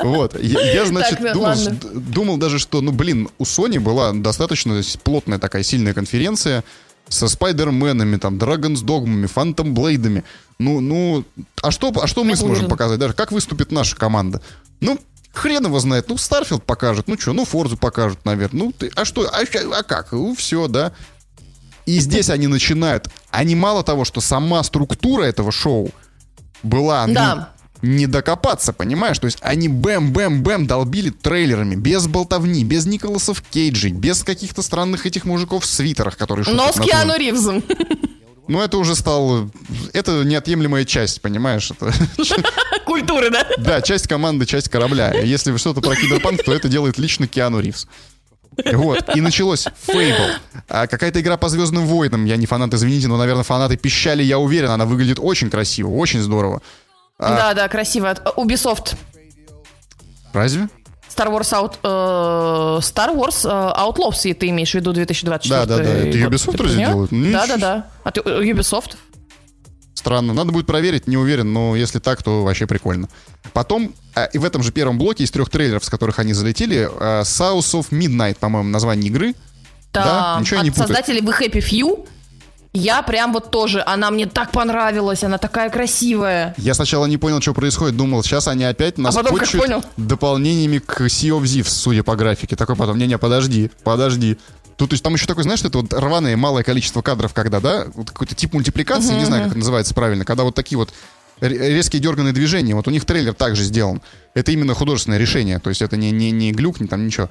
[0.00, 0.40] Вот.
[0.42, 1.54] Я, я значит, так, думал,
[1.92, 6.64] думал даже, что, ну, блин, у Sony была достаточно плотная такая сильная конференция
[7.08, 10.24] со Spider-Man ами, там, Dragon's Dogma ми, Phantom Blade ами.
[10.58, 11.24] Ну, ну,
[11.62, 12.98] а что, а что мы сможем показать?
[12.98, 14.40] Даже как выступит наша команда?
[14.80, 14.98] Ну,
[15.32, 16.08] хрен его знает.
[16.08, 17.08] Ну, Starfield покажет.
[17.08, 18.64] Ну, что, ну, Forz у покажут, наверное.
[18.64, 20.12] Ну, ты, а что, а, а как?
[20.12, 20.92] Ну, все, да.
[21.86, 23.10] И здесь они начинают.
[23.30, 25.90] Они мало того, что сама структура этого шоу
[26.62, 27.53] была ну, да.
[27.82, 29.18] Не докопаться, понимаешь?
[29.18, 35.24] То есть они бэм-бэм-бэм долбили трейлерами, без болтовни, без Николасов Кейджей, без каких-то странных этих
[35.24, 37.62] мужиков в свитерах, которые Но с Киану Ривзом.
[38.46, 39.50] Ну, это уже стало...
[39.94, 41.70] Это неотъемлемая часть, понимаешь?
[41.70, 41.92] Это...
[42.84, 43.46] Культуры, да?
[43.58, 45.14] Да, часть команды, часть корабля.
[45.14, 47.86] Если что-то про киберпанк, то это делает лично Киану Ривз.
[48.72, 50.34] Вот, и началось Fable.
[50.68, 52.24] А какая-то игра по Звездным войнам.
[52.24, 54.70] Я не фанат, извините, но, наверное, фанаты пищали, я уверен.
[54.70, 56.62] Она выглядит очень красиво, очень здорово.
[57.18, 57.36] А...
[57.36, 58.12] Да, да, красиво.
[58.36, 58.96] Ubisoft.
[60.32, 60.68] Разве?
[61.08, 65.82] Star Wars, Out, э, Star Wars э, Outlaws, ты имеешь в виду 2024 Да, да,
[65.82, 65.90] да.
[65.90, 67.10] Это Ubisoft разве делают?
[67.12, 67.86] Да, да, да.
[68.02, 68.96] А ты Ubisoft?
[69.94, 70.34] Странно.
[70.34, 73.08] Надо будет проверить, не уверен, но если так, то вообще прикольно.
[73.52, 76.88] Потом, э, и в этом же первом блоке из трех трейлеров, с которых они залетели,
[76.92, 79.34] э, South of Midnight, по-моему, название игры.
[79.92, 80.04] Да,
[80.34, 80.40] да?
[80.40, 82.08] Ничего от не создателей The Happy Few.
[82.74, 86.54] Я прям вот тоже, она мне так понравилась, она такая красивая.
[86.58, 89.38] Я сначала не понял, что происходит, думал, сейчас они опять нас а потом,
[89.96, 92.56] дополнениями к Sea of Thieves, судя по графике.
[92.56, 94.38] Такой потом, не-не, подожди, подожди.
[94.76, 97.86] Тут, то есть там еще такой, знаешь, это вот рваное малое количество кадров, когда, да,
[97.94, 99.18] вот какой-то тип мультипликации, uh-huh.
[99.20, 100.92] не знаю, как это называется правильно, когда вот такие вот
[101.40, 102.74] резкие дерганные движения.
[102.74, 104.02] Вот у них трейлер также сделан.
[104.34, 105.58] Это именно художественное решение.
[105.58, 107.28] То есть это не, не, не глюк, не там ничего.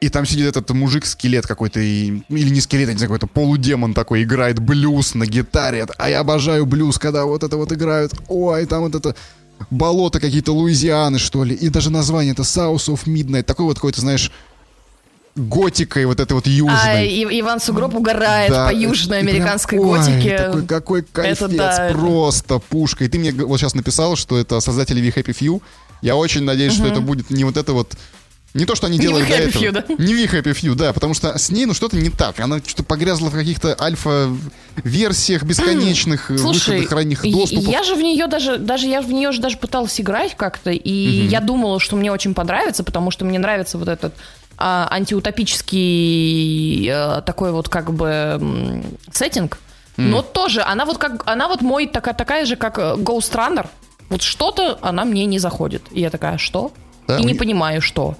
[0.00, 3.94] И там сидит этот мужик-скелет какой-то, и, или не скелет, а не знаю, какой-то полудемон
[3.94, 5.86] такой, играет блюз на гитаре.
[5.98, 8.12] А я обожаю блюз, когда вот это вот играют.
[8.28, 9.16] Ой, там вот это
[9.70, 11.54] болото какие-то Луизианы, что ли.
[11.54, 13.42] И даже название это South of Midnight.
[13.42, 14.30] Такой вот какой-то, знаешь,
[15.34, 16.78] готикой вот этой вот южной.
[16.78, 20.30] А, и, Иван Сугроб угорает да, по южной американской прям, готике.
[20.30, 22.64] Ой, такой, какой кайфец, это, да, просто это...
[22.68, 23.04] пушка.
[23.04, 25.62] И ты мне вот сейчас написал, что это создатели We Happy Few.
[26.02, 26.84] Я очень надеюсь, угу.
[26.84, 27.96] что это будет не вот это вот
[28.54, 29.62] не то, что они делают не до этого.
[29.62, 29.84] Few, да?
[29.98, 32.40] Не в Happy Few, да, потому что с ней ну что-то не так.
[32.40, 37.68] Она что-то погрязла в каких-то альфа-версиях бесконечных, Слушай, выходах ранних доступов.
[37.68, 41.22] я же в нее даже, даже я в нее же даже пыталась играть как-то, и
[41.24, 41.30] угу.
[41.30, 44.14] я думала, что мне очень понравится, потому что мне нравится вот этот
[44.56, 48.82] а, антиутопический а, такой вот как бы
[49.12, 49.58] сеттинг.
[49.96, 50.08] Mm.
[50.08, 53.66] Но тоже, она вот как, она вот мой такая, такая же, как э, Ghost Runner.
[54.08, 55.82] Вот что-то она мне не заходит.
[55.90, 56.70] И я такая, что?
[57.08, 58.16] Да, и не понимаю, что.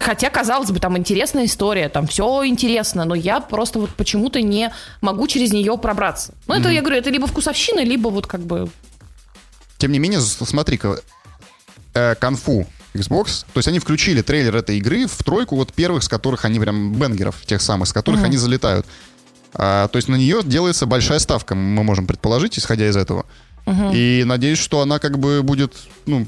[0.00, 4.72] Хотя, казалось бы, там интересная история, там все интересно, но я просто вот почему-то не
[5.02, 6.32] могу через нее пробраться.
[6.46, 8.70] Ну, это, mm я говорю, это либо вкусовщина, либо вот как бы...
[9.76, 11.00] Тем не менее, смотри-ка,
[11.92, 13.44] э, конфу Xbox.
[13.52, 16.94] То есть они включили трейлер этой игры в тройку вот первых, с которых они прям
[16.94, 18.26] бенгеров, тех самых, с которых mm-hmm.
[18.26, 18.86] они залетают.
[19.52, 23.26] А, то есть на нее делается большая ставка, мы можем предположить, исходя из этого.
[23.66, 25.74] И надеюсь, что она как бы будет,
[26.06, 26.26] ну,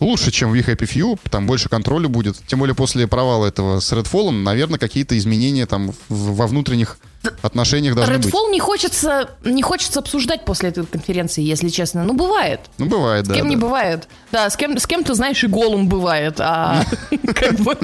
[0.00, 2.36] лучше, чем в We Happy Few, там больше контроля будет.
[2.46, 6.98] Тем более после провала этого с Redfall, наверное, какие-то изменения там во внутренних
[7.42, 8.32] отношениях должны Redfall быть.
[8.32, 12.04] Redfall не хочется, не хочется обсуждать после этой конференции, если честно.
[12.04, 12.60] Ну, бывает.
[12.78, 13.34] Ну, бывает, да.
[13.34, 13.50] С кем да.
[13.50, 14.08] не бывает.
[14.32, 16.84] Да, с кем, с кем ты знаешь, и голым бывает, а
[17.34, 17.76] как бы...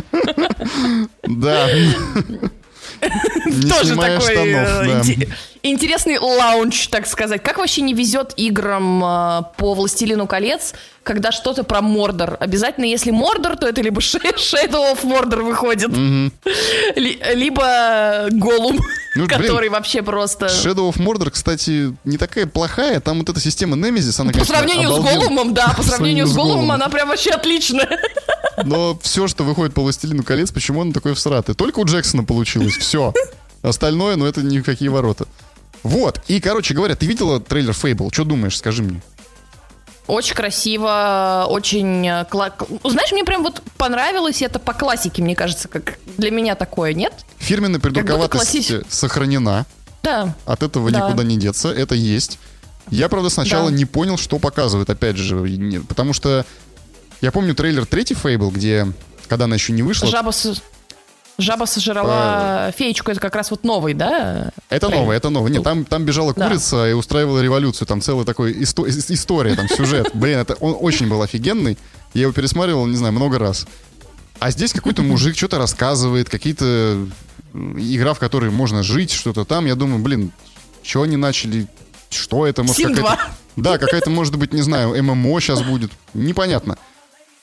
[1.22, 1.68] Да.
[3.68, 5.26] Тоже такой э,
[5.70, 7.42] интересный launch, так сказать.
[7.42, 12.36] Как вообще не везет играм э, по «Властелину колец», когда что-то про Мордор?
[12.40, 15.90] Обязательно, если Мордор, то это либо Shadow of Mordor выходит,
[16.96, 18.78] либо Голум.
[19.14, 20.46] Ну, который блин, вообще просто...
[20.46, 23.00] Shadow of Mordor, кстати, не такая плохая.
[23.00, 25.10] Там вот эта система Nemesis, она, По конечно, сравнению обалдел...
[25.10, 27.98] с Голумом, да, по сравнению с Голумом, она прям вообще отличная.
[28.64, 31.54] Но все, что выходит по «Властелину колец», почему оно такое всратое?
[31.54, 33.14] Только у Джексона получилось, все.
[33.62, 35.26] Остальное, ну это никакие ворота.
[35.86, 38.12] Вот, и, короче говоря, ты видела трейлер Fable?
[38.12, 39.00] Что думаешь, скажи мне?
[40.08, 42.06] Очень красиво, очень...
[42.06, 42.52] Э, кла...
[42.82, 47.12] Знаешь, мне прям вот понравилось это по классике, мне кажется, как для меня такое, нет?
[47.38, 48.86] Фирменная придурковатость классич...
[48.88, 49.64] сохранена.
[50.02, 50.34] Да.
[50.44, 51.06] От этого да.
[51.06, 52.40] никуда не деться, это есть.
[52.90, 53.76] Я, правда, сначала да.
[53.76, 55.38] не понял, что показывает, опять же,
[55.88, 56.44] потому что
[57.20, 58.92] я помню трейлер третий Фейбл, где,
[59.28, 60.08] когда она еще не вышла...
[60.08, 60.60] Жаба, с...
[61.38, 62.72] Жаба сожрала а...
[62.72, 64.52] феечку, это как раз вот новый, да?
[64.70, 65.02] Это Трейлер.
[65.02, 65.52] новый, это новый.
[65.52, 66.90] Нет, там, там бежала курица да.
[66.90, 67.86] и устраивала революцию.
[67.86, 68.88] Там целая такой исто...
[68.88, 70.10] история, там сюжет.
[70.14, 71.76] Блин, это он очень был офигенный.
[72.14, 73.66] Я его пересматривал, не знаю, много раз.
[74.38, 77.06] А здесь какой-то мужик что-то рассказывает, какие-то
[77.52, 79.66] игра, в которой можно жить, что-то там.
[79.66, 80.32] Я думаю, блин,
[80.82, 81.66] что они начали?
[82.08, 82.62] Что это?
[82.62, 83.18] Может, какая-то...
[83.56, 85.90] Да, какая-то, может быть, не знаю, ММО сейчас будет.
[86.12, 86.78] Непонятно.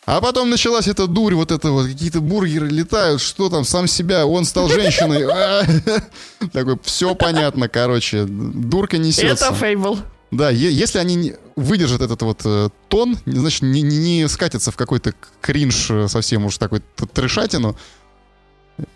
[0.05, 4.25] А потом началась эта дурь, вот это вот, какие-то бургеры летают, что там, сам себя,
[4.25, 5.25] он стал женщиной.
[6.51, 9.45] Такой, все понятно, короче, дурка несется.
[9.45, 9.99] Это фейбл.
[10.31, 15.91] Да, если они выдержат этот вот э, тон, значит, не, не скатятся в какой-то кринж
[15.91, 16.81] э, совсем уж такой
[17.13, 17.77] трешатину,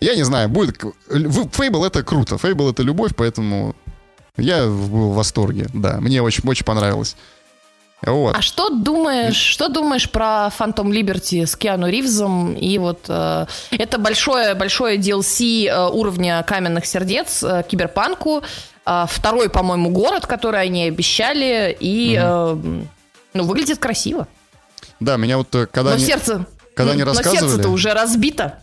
[0.00, 0.82] я не знаю, будет...
[1.08, 3.76] Фейбл это круто, Фейбл это любовь, поэтому
[4.36, 6.00] Я был в восторге, да.
[6.00, 7.16] Мне очень, очень понравилось.
[8.06, 8.36] Вот.
[8.36, 13.98] А что думаешь, что думаешь про Phantom Liberty с Киану Ривзом и вот э, это
[13.98, 18.42] большое большое DLC э, уровня каменных сердец э, киберпанку,
[18.86, 22.82] э, второй, по-моему, город, который они обещали и mm-hmm.
[22.82, 22.86] э,
[23.34, 24.28] ну выглядит красиво.
[25.00, 28.60] Да, меня вот э, когда но они, сердце, когда они рассказывали, но сердце-то уже разбито.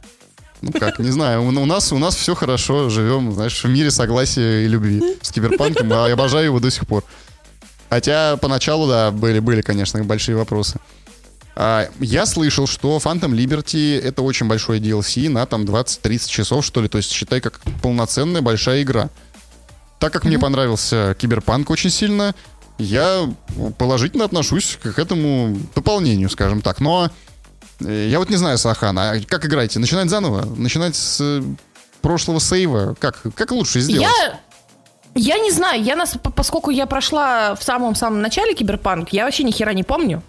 [0.61, 3.91] Ну как, не знаю, у, у нас у нас все хорошо, живем, знаешь, в мире
[3.91, 7.03] согласия и любви с киберпанком, а я обожаю его до сих пор.
[7.89, 10.79] Хотя поначалу, да, были, были, конечно, большие вопросы.
[11.55, 16.81] А, я слышал, что Phantom Liberty это очень большой DLC на там 20-30 часов, что
[16.81, 16.87] ли.
[16.87, 19.09] То есть считай, как полноценная большая игра.
[19.99, 20.27] Так как mm-hmm.
[20.27, 22.35] мне понравился Киберпанк очень сильно,
[22.77, 23.29] я
[23.77, 26.81] положительно отношусь к этому дополнению, скажем так.
[26.81, 27.09] Но
[27.79, 29.79] э, я вот не знаю, Сахан, а как играете?
[29.79, 30.43] Начинать заново?
[30.43, 31.41] Начинать с э,
[32.01, 32.95] прошлого сейва?
[32.99, 34.09] Как, как лучше сделать?
[34.19, 34.39] Я
[35.15, 39.51] я не знаю, я нас, поскольку я прошла в самом-самом начале киберпанк, я вообще ни
[39.51, 40.21] хера не помню.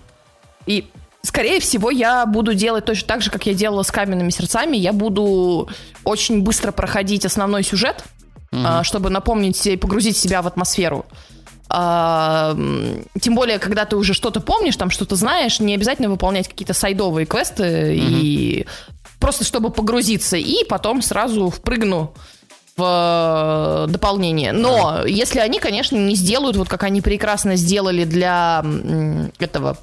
[0.67, 0.89] И,
[1.23, 4.77] скорее всего, я буду делать точно так же, как я делала с каменными сердцами.
[4.77, 5.69] Я буду
[6.05, 8.05] очень быстро проходить основной сюжет,
[8.53, 8.85] угу.
[8.85, 11.05] чтобы напомнить и погрузить себя в атмосферу.
[11.69, 12.57] А,
[13.21, 17.27] тем более, когда ты уже что-то помнишь, там что-то знаешь, не обязательно выполнять какие-то сайдовые
[17.27, 18.07] квесты угу.
[18.09, 18.67] и
[19.19, 22.15] просто чтобы погрузиться, и потом сразу впрыгну
[22.77, 24.53] в э, дополнение.
[24.53, 25.09] Но а.
[25.09, 28.65] если они, конечно, не сделают, вот как они прекрасно сделали для
[29.39, 29.79] этого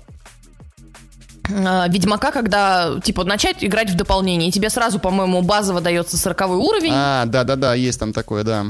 [1.49, 6.41] э, Ведьмака, когда, типа, начать играть в дополнение, и тебе сразу, по-моему, базово дается 40
[6.49, 6.93] уровень.
[6.93, 8.65] А, да-да-да, есть там такое, да.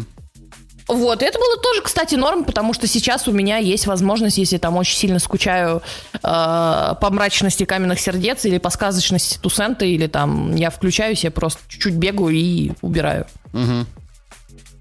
[0.87, 4.57] Вот, и это было тоже, кстати, норм, потому что сейчас у меня есть возможность, если
[4.57, 5.81] там очень сильно скучаю
[6.13, 11.61] э, по мрачности каменных сердец или по сказочности Тусента, или там я включаюсь, я просто
[11.69, 13.25] чуть-чуть бегаю и убираю.
[13.53, 13.85] Угу.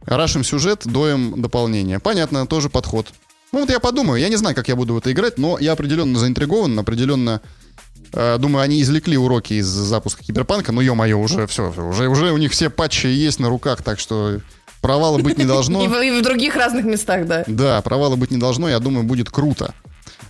[0.07, 1.99] Рашим сюжет, доем дополнение.
[1.99, 3.09] Понятно, тоже подход.
[3.53, 5.73] Ну вот я подумаю, я не знаю, как я буду в это играть, но я
[5.73, 7.43] определенно заинтригован, определенно
[8.13, 12.39] э, думаю, они извлекли уроки из запуска Киберпанка, ну ё-моё, уже все, уже, уже у
[12.39, 14.39] них все патчи есть на руках, так что
[14.81, 15.85] провала быть не должно.
[16.03, 17.45] И в других разных местах, да.
[17.47, 19.75] Да, провала быть не должно, я думаю, будет круто.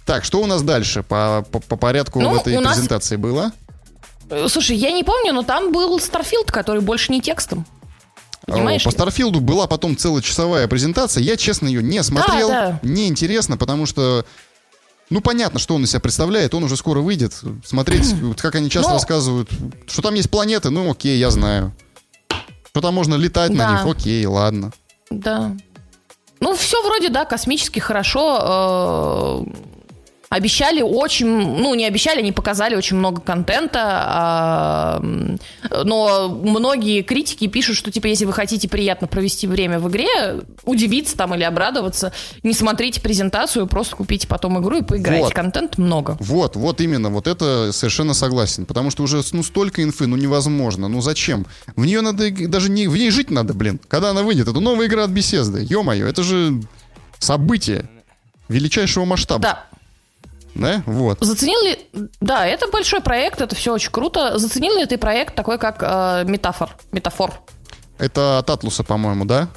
[0.04, 3.52] Так, что у нас дальше по, по, по порядку ну, в этой презентации было?
[4.48, 7.66] Слушай, я не помню, но там был Starfield, который больше не текстом.
[8.46, 8.84] Понимаешь?
[8.84, 11.22] По Старфилду была потом целочасовая презентация.
[11.22, 12.48] Я, честно, ее не смотрел.
[12.48, 12.88] Да, да.
[12.88, 14.24] Не интересно, потому что
[15.10, 17.34] ну, понятно, что он из себя представляет, он уже скоро выйдет.
[17.64, 18.96] Смотреть, как они часто Но...
[18.96, 19.50] рассказывают,
[19.86, 21.74] что там есть планеты, ну, окей, я знаю.
[22.70, 23.68] Что там можно летать да.
[23.68, 24.72] на них, окей, ладно.
[25.10, 25.54] Да.
[26.40, 29.44] Ну, все вроде, да, космически хорошо.
[29.46, 29.71] Э,
[30.32, 35.00] Обещали очень, ну, не обещали, они показали очень много контента, а,
[35.84, 40.08] но многие критики пишут, что, типа, если вы хотите приятно провести время в игре,
[40.64, 45.24] удивиться там или обрадоваться, не смотрите презентацию, просто купите потом игру и поиграйте.
[45.24, 45.34] Вот.
[45.34, 46.16] Контент много.
[46.18, 50.88] Вот, вот именно, вот это совершенно согласен, потому что уже, ну, столько инфы, ну, невозможно,
[50.88, 51.44] ну, зачем?
[51.76, 54.86] В нее надо, даже не, в ней жить надо, блин, когда она выйдет, это новая
[54.86, 56.62] игра от Bethesda, ё-моё, это же
[57.18, 57.86] событие
[58.48, 59.42] величайшего масштаба.
[59.42, 59.66] Да,
[60.54, 60.82] да?
[60.86, 61.18] Вот.
[61.20, 61.78] Заценил ли...
[62.20, 64.38] Да, это большой проект, это все очень круто.
[64.38, 66.76] Заценил ли ты проект такой, как э, Метафор?
[66.92, 67.32] Метафор.
[67.98, 69.48] Это от Атлуса, по-моему, да?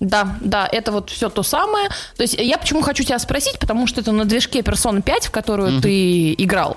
[0.00, 1.88] Да, да, это вот все то самое.
[2.16, 5.30] То есть я почему хочу тебя спросить, потому что это на движке Persona 5, в
[5.30, 5.82] которую угу.
[5.82, 6.76] ты играл.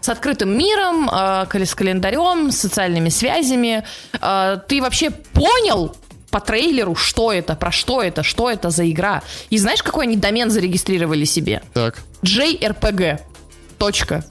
[0.00, 3.84] С открытым миром, э, с календарем, с социальными связями.
[4.20, 5.96] Э, ты вообще понял,
[6.34, 9.22] по трейлеру, что это, про что это, что это за игра.
[9.50, 11.62] И знаешь, какой они домен зарегистрировали себе?
[11.72, 12.02] Так.
[12.24, 13.20] JRPG.
[13.78, 14.24] Точка.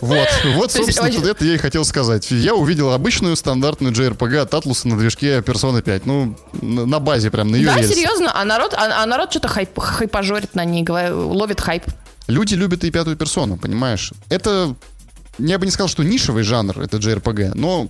[0.00, 2.30] Вот, вот, собственно, есть, это я и хотел сказать.
[2.30, 6.06] Я увидел обычную стандартную JRPG от Атлуса на движке Persona 5.
[6.06, 9.76] Ну, на базе прям, на ее Да, серьезно, а народ, а, а народ что-то хайп,
[9.76, 11.82] хайпажорит на ней, ловит хайп.
[12.28, 14.12] Люди любят и пятую персону, понимаешь?
[14.28, 14.76] Это,
[15.38, 17.88] я бы не сказал, что нишевый жанр, это JRPG, но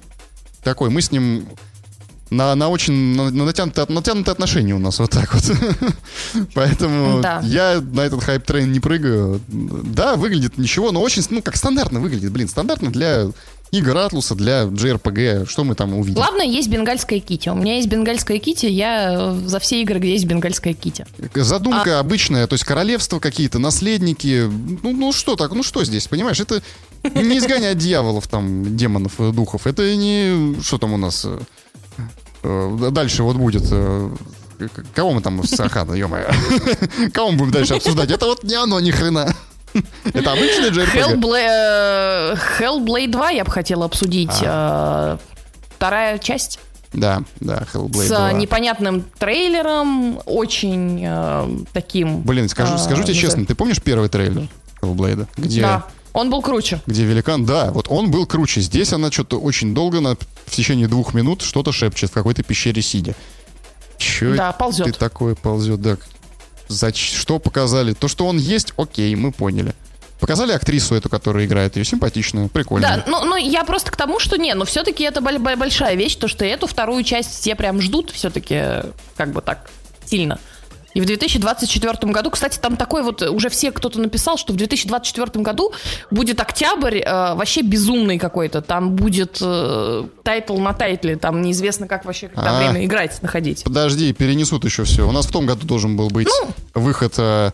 [0.63, 1.47] такой, мы с ним
[2.31, 5.45] на, на очень на, на натянутые, натянутые отношения у нас вот так вот.
[6.55, 7.41] Поэтому да.
[7.45, 9.41] я на этот hype train не прыгаю.
[9.49, 12.33] Да, выглядит ничего, но очень, ну, как стандартно выглядит.
[12.33, 13.27] Блин, стандартно для
[13.71, 15.49] игр Atlus а, для JRPG.
[15.49, 16.15] Что мы там увидим?
[16.15, 17.49] Главное, есть бенгальская kitty.
[17.49, 21.07] У меня есть бенгальская kitty, я за все игры, где есть бенгальская kitty.
[21.35, 22.01] Задумка а...
[22.01, 24.51] обычная, то есть королевства какие-то, наследники.
[24.83, 26.41] Ну, ну что так, ну что здесь, понимаешь?
[26.41, 26.63] Это
[27.15, 29.67] не изгонять дьяволов, там, демонов, духов.
[29.67, 30.61] Это не...
[30.63, 31.27] Что там у нас?
[32.47, 34.11] Э, дальше вот будет э,
[34.95, 36.29] Кого мы там с Ахана, ё-моё?
[37.13, 38.11] Кого мы будем дальше обсуждать?
[38.11, 39.35] Это вот не оно, ни хрена.
[40.05, 41.21] Это обычный JRPG.
[41.21, 44.33] Hellblade, Hellblade 2 я бы хотела обсудить.
[44.43, 45.19] А.
[45.21, 45.37] Э,
[45.77, 46.59] вторая часть.
[46.93, 48.33] Да, да, Hellblade С 2.
[48.33, 52.23] непонятным трейлером, очень э, таким...
[52.23, 54.49] Блин, скажу, э, скажу тебе честно, ты помнишь первый трейлер
[54.81, 55.27] Hellblade?
[55.37, 55.61] Где...
[55.61, 55.85] Да.
[56.17, 56.81] Он был круче.
[56.87, 58.63] Где великан, да, вот он был круче.
[58.63, 62.81] Здесь она что-то очень долго, на, в течение двух минут, что-то шепчет в какой-то пещере
[62.81, 63.15] сидя.
[63.99, 64.87] Че да, ползет.
[64.87, 65.99] ты такое ползет, да?
[66.69, 67.93] За что показали?
[67.93, 69.75] То, что он есть, окей, мы поняли.
[70.19, 73.05] Показали актрису эту, которая играет ее, симпатичную, прикольную.
[73.05, 76.29] Да, ну, ну я просто к тому, что не, но все-таки это большая вещь, то,
[76.29, 78.87] что эту вторую часть все прям ждут все-таки
[79.17, 79.69] как бы так
[80.07, 80.41] сильно.
[80.97, 85.45] И в 2024 году, кстати, там такой вот, уже все кто-то написал, что в 2024
[85.45, 85.75] году
[86.11, 88.63] будет октябрь э, вообще безумный какой-то.
[88.63, 93.21] Там будет э, title на title е, там неизвестно, как вообще когда а, время играть,
[93.21, 93.63] находить.
[93.63, 95.07] Подожди, перенесут еще все.
[95.07, 97.13] У нас в том году должен был быть ну, выход...
[97.19, 97.51] Э,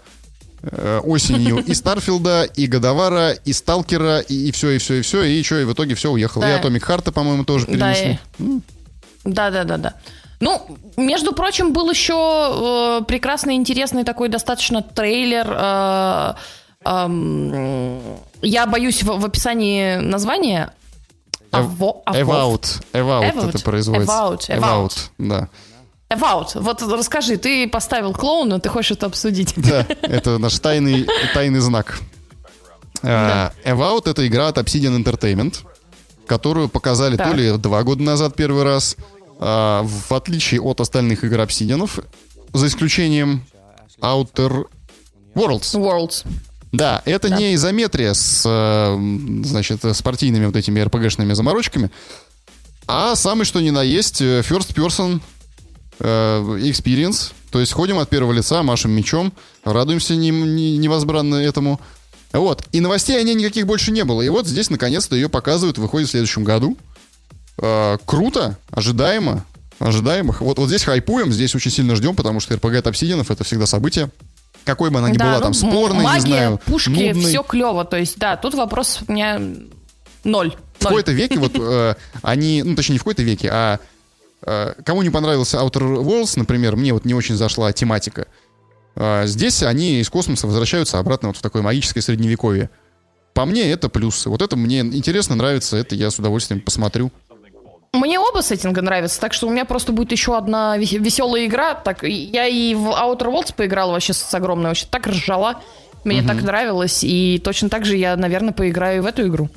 [0.62, 5.24] э осенью и Старфилда, и Годовара, и Сталкера, и, и все, и все, и все,
[5.24, 6.42] и что, и в итоге все уехал.
[6.42, 6.48] Да.
[6.48, 8.20] И Атомик Харта, по-моему, тоже перенесли.
[9.24, 9.94] Да, да, да, да.
[10.42, 10.60] Ну,
[10.96, 15.46] между прочим, был еще э, прекрасный, интересный такой достаточно трейлер.
[15.48, 16.34] Э,
[16.84, 20.72] э, я боюсь в, в описании названия.
[21.52, 22.02] Evout.
[22.06, 22.82] Evout.
[22.92, 24.12] Evout это производится.
[24.12, 24.48] Evout.
[24.48, 24.92] Evout.
[25.18, 25.48] Да.
[26.10, 26.60] Evout.
[26.60, 29.54] Вот расскажи, ты поставил клоуна, ты хочешь это обсудить?
[29.56, 32.00] Да, это наш тайный, тайный знак.
[33.00, 33.52] Да.
[33.64, 35.60] Evout— это игра от Obsidian Entertainment,
[36.26, 37.30] которую показали так.
[37.30, 38.96] то ли два года назад первый раз,
[39.44, 41.98] а, в отличие от остальных игр обсидианов,
[42.52, 43.44] за исключением
[44.00, 44.66] Outer
[45.34, 45.74] Worlds.
[45.74, 46.24] Worlds.
[46.70, 47.36] Да, это да.
[47.36, 51.90] не изометрия с, э, значит, спортивными вот этими RPG-шными заморочками,
[52.86, 55.20] а самый что ни на есть э, first person
[55.98, 57.32] э, experience.
[57.50, 59.32] То есть ходим от первого лица, машем мечом,
[59.64, 61.80] радуемся не, не, невозбранно этому.
[62.32, 62.64] Вот.
[62.70, 64.22] И новостей о ней никаких больше не было.
[64.22, 66.78] И вот здесь наконец-то ее показывают, выходит в следующем году.
[67.58, 69.44] Э, круто, ожидаемо,
[69.78, 70.40] ожидаемых.
[70.40, 73.66] Вот, вот здесь хайпуем, здесь очень сильно ждем, потому что РПГ от Obsidian это всегда
[73.66, 74.10] событие.
[74.64, 77.30] Какой бы она ни да, была, ну, там спорной, магия, не знаю, пушки, нудной.
[77.30, 77.84] все клево.
[77.84, 79.40] То есть, да, тут вопрос у меня
[80.24, 80.54] ноль.
[80.78, 83.78] В какой-то веке вот э, они, ну точнее не в какой-то веке, а
[84.44, 88.26] э, кому не понравился Outer Worlds, например, мне вот не очень зашла тематика.
[88.94, 92.70] Э, здесь они из космоса возвращаются обратно вот в такое магическое средневековье.
[93.34, 94.28] По мне это плюсы.
[94.28, 97.10] Вот это мне интересно, нравится, это я с удовольствием посмотрю.
[97.94, 101.74] Мне оба сеттинга нравятся, так что у меня просто будет еще одна веселая игра.
[101.74, 105.60] Так, я и в Outer Worlds поиграла вообще с огромной, вообще так ржала.
[106.04, 106.28] Мне угу.
[106.28, 109.50] так нравилось, и точно так же я, наверное, поиграю в эту игру.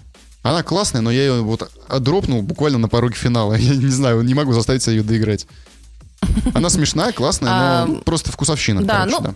[0.43, 3.53] Она классная, но я ее вот дропнул буквально на пороге финала.
[3.55, 5.47] Я не знаю, не могу заставить себя ее доиграть.
[6.53, 8.83] Она смешная, классная, но просто вкусовщина.
[8.83, 9.33] Да, ну, да,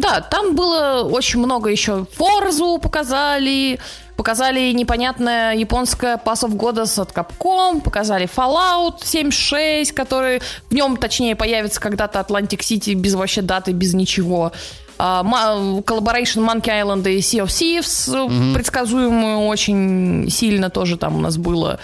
[0.00, 2.06] там было очень много еще.
[2.12, 3.78] Форзу показали,
[4.16, 10.40] показали непонятное японское Pass of Goddess от Capcom, показали Fallout 76, который
[10.70, 14.52] в нем, точнее, появится когда-то Atlantic City без вообще даты, без ничего.
[14.98, 18.54] Uh, Collaboration Monkey Island и Sea of Thieves, mm-hmm.
[18.54, 21.78] предсказуемую очень сильно тоже там у нас было.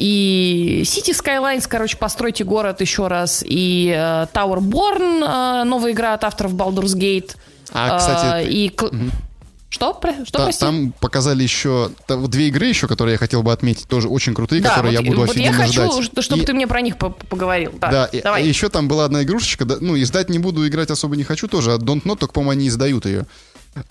[0.00, 3.44] И City Skylines, короче, постройте город еще раз.
[3.46, 7.36] И uh, Tower Born, uh, новая игра от авторов Baldur's Gate.
[7.72, 8.26] А, кстати...
[8.26, 8.70] А, и...
[8.70, 9.10] Угу.
[9.68, 10.00] Что?
[10.24, 14.08] Что, Та, Там показали еще там, две игры еще, которые я хотел бы отметить, тоже
[14.08, 15.74] очень крутые, да, которые вот, я буду вот офигенно ждать.
[15.76, 16.44] я хочу, чтобы и...
[16.44, 17.72] ты мне про них поговорил.
[17.80, 18.44] Да, да и, давай.
[18.44, 21.46] И еще там была одна игрушечка, да, ну, издать не буду, играть особо не хочу
[21.46, 23.26] тоже, а Don't Not, только, по-моему, они издают ее.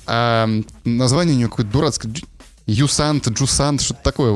[0.06, 0.50] А,
[0.84, 2.12] название у нее какое-то дурацкое.
[2.66, 4.34] Юсант, Джусант, что-то такое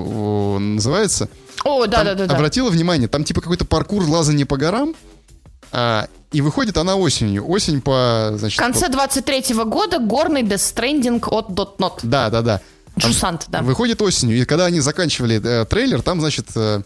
[0.60, 1.30] называется.
[1.64, 2.36] О, да, да, да, да.
[2.36, 4.96] Обратила внимание, там типа какой-то паркур лазания по горам,
[5.72, 7.50] а, и выходит она осенью.
[7.50, 8.34] Осень по...
[8.36, 12.00] Значит, в конце 23-го года горный Death Stranding от Dotnot.
[12.04, 12.62] Да, да, да.
[12.98, 13.62] Джусант, да.
[13.62, 14.40] Выходит осенью.
[14.40, 16.48] И когда они заканчивали э, трейлер, там, значит...
[16.56, 16.82] Э,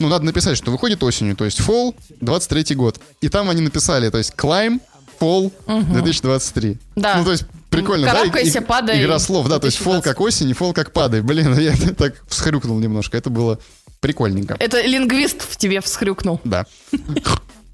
[0.00, 3.00] ну, надо написать, что выходит осенью, то есть Fall 23 год.
[3.20, 4.80] И там они написали, то есть Climb
[5.20, 5.92] Fall угу.
[5.92, 6.78] 2023.
[6.96, 7.18] Да.
[7.18, 7.44] Ну, то есть
[7.76, 8.60] прикольно, Карабкайся, да?
[8.60, 9.02] И, падай.
[9.02, 11.20] Игра слов, да, то есть Fall как осень и Fall как падай.
[11.22, 13.58] Блин, я так всхрюкнул немножко, это было
[14.00, 14.56] прикольненько.
[14.58, 16.40] Это лингвист в тебе всхрюкнул.
[16.44, 16.66] Да.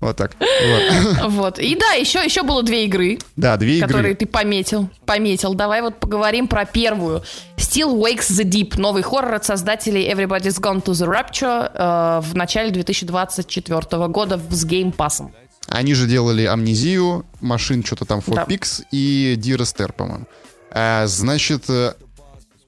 [0.01, 0.33] Вот так.
[0.41, 1.31] Вот.
[1.31, 1.59] вот.
[1.59, 3.19] И да, еще, еще было две игры.
[3.37, 3.87] Да, две игры.
[3.87, 4.89] Которые ты пометил.
[5.05, 5.53] Пометил.
[5.53, 7.23] Давай вот поговорим про первую.
[7.59, 8.81] Still Wakes the Deep.
[8.81, 14.65] Новый хоррор от создателей Everybody's Gone to the Rapture э, в начале 2024 года с
[14.65, 15.31] Game Pass.
[15.71, 18.47] Они же делали Амнезию, Машин, что-то там, For да.
[18.91, 20.27] И Dearest по-моему.
[20.73, 21.95] А, значит, э,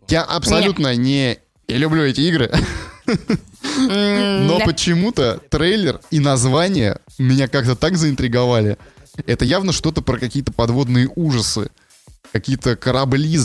[0.09, 1.39] я абсолютно не...
[1.69, 2.51] не люблю эти игры.
[3.77, 8.79] Но почему-то трейлер и название меня как-то так заинтриговали.
[9.27, 11.71] Это явно что-то про какие-то подводные ужасы.
[12.33, 13.39] Какие-то корабли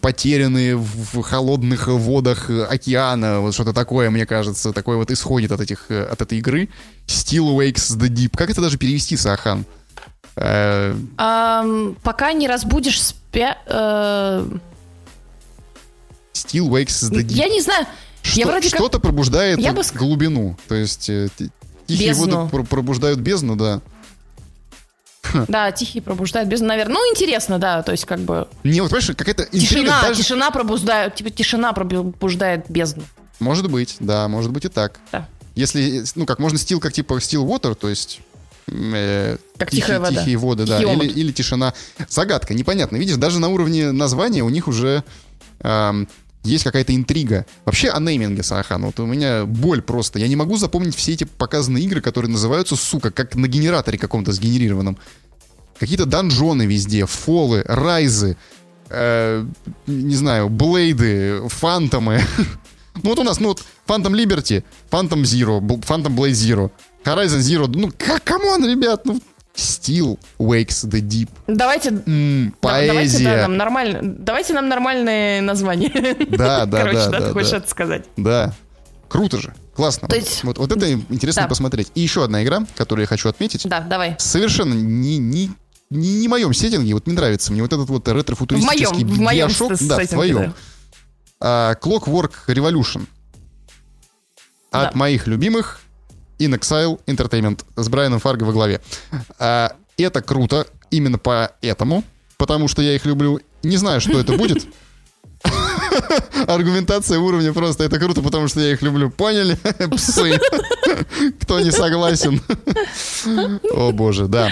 [0.00, 5.90] потерянные в холодных водах океана, вот что-то такое, мне кажется, такое вот исходит от этих
[5.90, 6.68] от этой игры.
[7.06, 8.36] Still Wakes the Deep.
[8.36, 9.64] Как это даже перевести, Сахан?
[10.36, 13.58] Um, пока не разбудишь спя...
[16.32, 17.32] Still Wakes the Deep.
[17.32, 17.86] Я не знаю.
[18.22, 19.02] Что, вроде что-то как...
[19.02, 19.82] пробуждает я бы...
[19.94, 20.56] глубину.
[20.68, 21.28] То есть э,
[21.86, 22.46] тихие бездну.
[22.46, 23.80] воды пробуждают бездну, да.
[25.48, 26.94] Да, тихие пробуждают бездну, наверное.
[26.94, 28.48] Ну, интересно, да, то есть как бы...
[28.64, 30.22] Не, вот понимаешь, какая-то Тишина, даже...
[30.22, 33.04] тишина пробуждает, типа тишина пробуждает бездну.
[33.38, 34.98] Может быть, да, может быть и так.
[35.12, 35.26] Да.
[35.54, 38.20] Если, ну, как можно стил, как типа стил water, то есть
[38.68, 40.20] э, как тихие, тихая вода.
[40.20, 40.80] Тихие воды, да.
[40.80, 41.74] или, или тишина.
[42.08, 42.96] Загадка, непонятно.
[42.96, 45.04] Видишь, даже на уровне названия у них уже
[45.60, 46.08] эм,
[46.44, 47.46] есть какая-то интрига.
[47.64, 50.18] Вообще о нейминге, Сахан, вот у меня боль просто.
[50.18, 54.32] Я не могу запомнить все эти показанные игры, которые называются, сука, как на генераторе каком-то
[54.32, 54.96] сгенерированном.
[55.78, 58.36] Какие-то dungeon ы везде, fall ы, rise ы,
[58.88, 59.46] э,
[59.86, 62.22] не знаю, blade ы, фантомы.
[63.02, 66.70] ну вот у нас, ну вот, Phantom Liberty, Phantom Zero, Phantom Blade Zero,
[67.04, 67.66] Horizon Zero.
[67.66, 69.20] Ну, как, come on, ребят, ну,
[69.54, 71.28] Still wakes the deep.
[71.46, 72.88] Давайте, мм, поэзия.
[72.88, 75.90] Давайте, да, нам нормально, давайте нам нормальные названия.
[76.30, 77.56] Да, да, Короче, да, да, да, ты хочешь да.
[77.58, 78.04] это сказать.
[78.16, 78.54] Да.
[79.08, 79.52] Круто же.
[79.74, 80.08] Классно.
[80.08, 80.44] То есть...
[80.44, 81.48] вот, вот это интересно да.
[81.48, 81.90] посмотреть.
[81.94, 83.68] И еще одна игра, которую я хочу отметить.
[83.68, 84.14] Да, давай.
[84.18, 85.50] Совершенно не, не,
[85.90, 89.48] не, не в моем сеттинге, вот не нравится мне вот этот вот ретро-футуристический в моем,
[89.48, 90.54] в моем да, в твоем.
[91.40, 91.72] Да.
[91.72, 93.06] Uh, Clockwork Revolution.
[94.70, 94.98] От да.
[94.98, 95.80] моих любимых
[96.40, 98.80] In Exile Entertainment с Брайаном Фарго во главе.
[99.38, 102.02] А, это круто именно поэтому,
[102.38, 103.40] потому что я их люблю.
[103.62, 104.66] Не знаю, что это будет.
[106.46, 109.10] Аргументация уровня просто это круто, потому что я их люблю.
[109.10, 109.56] Поняли?
[109.96, 110.40] Псы.
[111.42, 112.42] Кто не согласен?
[113.72, 114.50] О боже, да.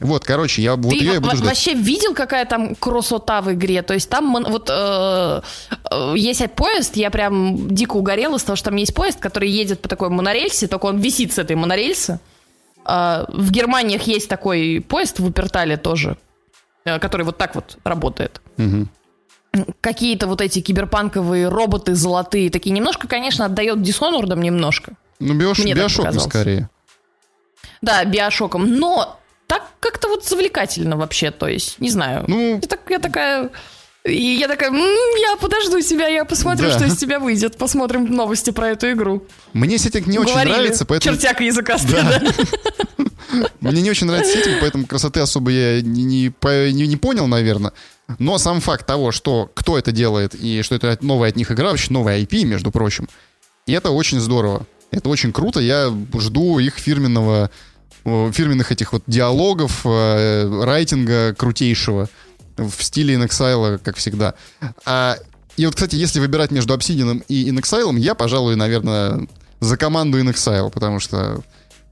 [0.00, 1.48] Вот, короче, я вот ее буду ждать.
[1.48, 3.82] вообще видел, какая там красота в игре?
[3.82, 5.42] То есть там вот э,
[5.90, 9.80] э, есть поезд, я прям дико угорела с того, что там есть поезд, который едет
[9.80, 12.20] по такой монорельсе, только он висит с этой монорельсы.
[12.86, 16.16] Э, в Германиях есть такой поезд в Упертале тоже,
[16.84, 18.40] э, который вот так вот работает.
[18.56, 18.88] Угу
[19.80, 24.94] какие-то вот эти киберпанковые роботы золотые, такие немножко, конечно, отдает Дисонордом немножко.
[25.18, 25.58] Ну, биош...
[25.60, 26.70] биошоком скорее.
[27.82, 28.78] Да, биошоком.
[28.78, 29.18] Но
[29.52, 32.24] так как-то вот завлекательно вообще, то есть, не знаю.
[32.26, 32.54] Ну...
[32.54, 33.50] Я, так, я такая...
[34.04, 36.74] И я такая, м-м, я подожду себя, я посмотрю, да.
[36.74, 37.56] что из тебя выйдет.
[37.56, 39.24] Посмотрим новости про эту игру.
[39.52, 41.14] Мне сеттинг не Говорили, очень нравится, поэтому...
[41.14, 42.22] Чертяк языкастый, да.
[43.60, 46.32] Мне не очень нравится сеттинг, поэтому красоты особо я не, не,
[46.72, 47.72] не, не понял, наверное.
[48.18, 51.70] Но сам факт того, что кто это делает и что это новая от них игра,
[51.70, 53.08] вообще новая IP, между прочим,
[53.66, 54.66] и это очень здорово.
[54.90, 55.60] Это очень круто.
[55.60, 57.50] Я жду их фирменного
[58.04, 62.08] фирменных этих вот диалогов, э, райтинга крутейшего
[62.56, 64.34] в стиле InXile, как всегда.
[64.84, 65.16] А,
[65.56, 69.26] и вот, кстати, если выбирать между Obsidian и InXile, я, пожалуй, наверное,
[69.60, 71.42] за команду InXile, потому что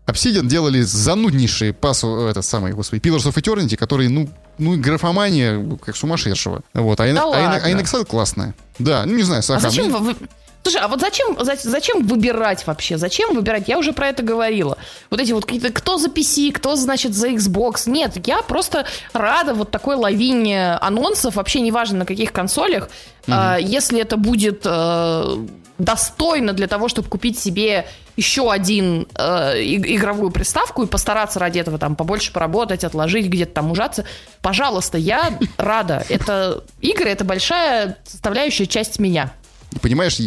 [0.06, 5.96] Obsidian делали зануднейшие пасу, этот самый, господи, Pillars of Eternity, которые, ну, ну, графомания как
[5.96, 6.62] сумасшедшего.
[6.74, 8.54] Вот, а, да а, а, а InXile классная.
[8.78, 9.66] Да, ну, не знаю, Сахан.
[9.66, 10.16] А зачем вы,
[10.62, 12.98] Слушай, а вот зачем, зачем выбирать вообще?
[12.98, 13.68] Зачем выбирать?
[13.68, 14.76] Я уже про это говорила.
[15.08, 17.88] Вот эти вот какие-то, кто за PC, кто, значит, за Xbox.
[17.88, 22.84] Нет, я просто рада вот такой лавине анонсов, вообще неважно на каких консолях.
[23.26, 23.32] Угу.
[23.34, 25.38] А, если это будет а,
[25.78, 27.86] достойно для того, чтобы купить себе
[28.16, 33.70] еще один э, игровую приставку и постараться ради этого там побольше поработать, отложить, где-то там
[33.70, 34.04] ужаться,
[34.42, 36.04] пожалуйста, я рада.
[36.10, 39.32] Это игры, это большая составляющая часть меня.
[39.80, 40.18] Понимаешь,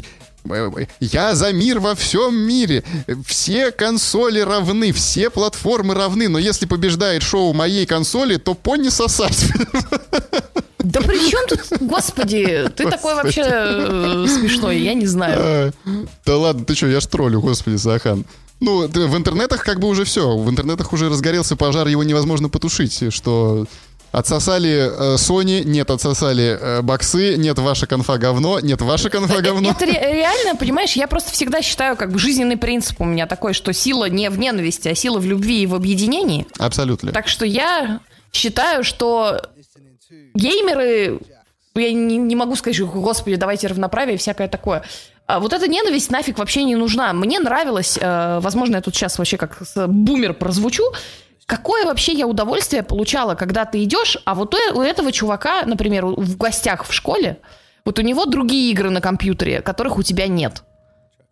[1.00, 2.84] я за мир во всем мире.
[3.26, 6.28] Все консоли равны, все платформы равны.
[6.28, 9.46] Но если побеждает шоу моей консоли, то пони сосать.
[10.80, 15.38] Да при чем тут, господи, ты такой вообще э, смешной, я не знаю.
[15.40, 15.72] А,
[16.26, 18.26] да ладно, ты что, я ж троллю, господи, Сахан.
[18.60, 20.38] Ну, в интернетах как бы уже все.
[20.38, 23.14] В интернетах уже разгорелся пожар, его невозможно потушить.
[23.14, 23.66] Что
[24.14, 29.72] Отсосали э, Sony, нет, отсосали э, боксы, нет, ваша конфа говно, нет, ваша конфа говно.
[29.72, 33.74] Это реально, понимаешь, я просто всегда считаю, как бы жизненный принцип у меня такой, что
[33.74, 36.46] сила не в ненависти, а сила в любви и в объединении.
[36.60, 37.12] Абсолютно.
[37.12, 38.02] Так что я
[38.32, 39.42] считаю, что
[40.36, 41.20] геймеры,
[41.74, 44.84] я не, не могу сказать, что, господи, давайте равноправие и всякое такое.
[45.26, 47.14] А вот эта ненависть нафиг вообще не нужна.
[47.14, 50.84] Мне нравилось, э, возможно, я тут сейчас вообще как бумер прозвучу,
[51.46, 56.38] Какое вообще я удовольствие получала, когда ты идешь, а вот у этого чувака, например, в
[56.38, 57.40] гостях в школе,
[57.86, 60.64] вот у него другие игры на компьютере, которых у тебя нет.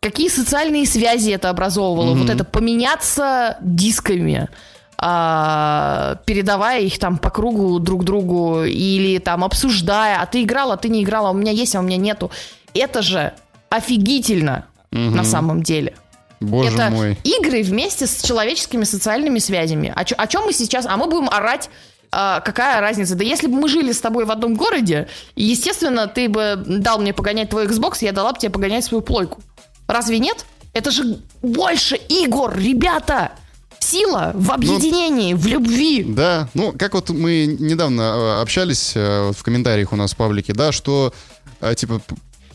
[0.01, 2.13] Какие социальные связи это образовывало?
[2.13, 2.19] Mm-hmm.
[2.19, 4.49] Вот это поменяться дисками,
[4.97, 10.77] а, передавая их там по кругу друг другу или там обсуждая, а ты играла, а
[10.77, 12.31] ты не играла, у меня есть, а у меня нету.
[12.73, 13.33] Это же
[13.69, 14.99] офигительно угу.
[14.99, 15.93] на самом деле.
[16.41, 17.17] Боже это мой.
[17.23, 19.93] игры вместе с человеческими социальными связями.
[19.95, 20.85] О, чё, о чем мы сейчас?
[20.87, 21.69] А мы будем орать
[22.11, 23.15] а, какая разница?
[23.15, 27.13] Да если бы мы жили с тобой в одном городе, естественно, ты бы дал мне
[27.13, 29.41] погонять твой Xbox, я дала бы тебе погонять свою плойку.
[29.87, 30.45] Разве нет?
[30.73, 33.31] Это же больше игр, ребята!
[33.79, 36.03] Сила в ну, объединении, ну, в любви.
[36.03, 40.53] Да, ну, как вот мы недавно э, общались э, в комментариях у нас в паблике,
[40.53, 41.13] да, что,
[41.61, 41.99] э, типа,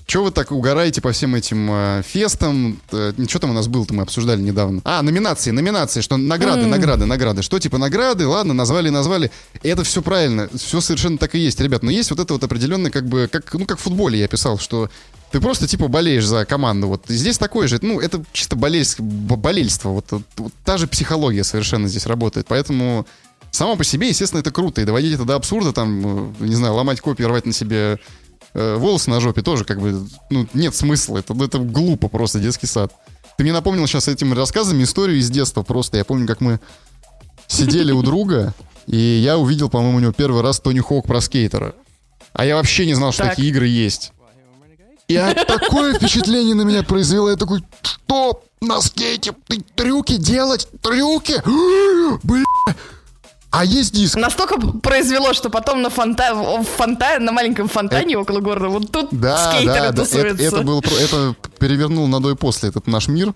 [0.06, 2.80] Чего вы так угораете по всем этим э, фестам?
[2.92, 4.80] Э, что там у нас было-то, мы обсуждали недавно.
[4.84, 6.66] А, номинации, номинации, что награды, mm.
[6.66, 7.42] награды, награды.
[7.42, 9.32] Что типа награды, ладно, назвали, назвали.
[9.64, 11.82] Это все правильно, все совершенно так и есть, ребят.
[11.82, 14.58] Но есть вот это вот определенное, как бы, как, ну, как в футболе я писал,
[14.58, 14.88] что
[15.32, 16.86] ты просто, типа, болеешь за команду.
[16.86, 17.80] Вот здесь такое же.
[17.82, 19.88] Ну, это чисто болельск, болельство.
[19.88, 22.46] Вот, вот, вот та же психология совершенно здесь работает.
[22.46, 23.08] Поэтому
[23.50, 24.80] само по себе, естественно, это круто.
[24.80, 27.98] И доводить это до абсурда, там, э, не знаю, ломать копии, рвать на себе
[28.56, 31.18] э, волосы на жопе тоже как бы, ну, нет смысла.
[31.18, 32.92] Это, это глупо просто, детский сад.
[33.36, 35.98] Ты мне напомнил сейчас этим рассказами историю из детства просто.
[35.98, 36.58] Я помню, как мы
[37.46, 38.54] сидели у друга,
[38.86, 41.74] и я увидел, по-моему, у него первый раз Тони Хоук про скейтера.
[42.32, 43.32] А я вообще не знал, что так.
[43.32, 44.12] такие игры есть.
[45.08, 45.14] И
[45.46, 47.30] такое впечатление на меня произвело.
[47.30, 49.32] Я такой, что на скейте?
[49.46, 50.68] Ты трюки делать?
[50.82, 51.40] Трюки?
[52.24, 52.44] Бля,
[53.58, 54.16] а есть диск.
[54.16, 56.34] Настолько произвело, что потом на, фонта...
[56.76, 57.18] фонта...
[57.18, 58.20] на маленьком фонтане это...
[58.20, 60.36] около города вот тут да, скейтеры да, тусуются.
[60.36, 60.44] Да.
[60.44, 60.82] Это, это, было...
[61.00, 63.32] это перевернул на до и после этот наш мир.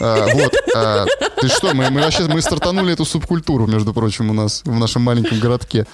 [0.00, 0.52] А, вот.
[0.74, 1.06] А,
[1.40, 5.02] ты что, мы, мы вообще мы стартанули эту субкультуру, между прочим, у нас в нашем
[5.02, 5.86] маленьком городке.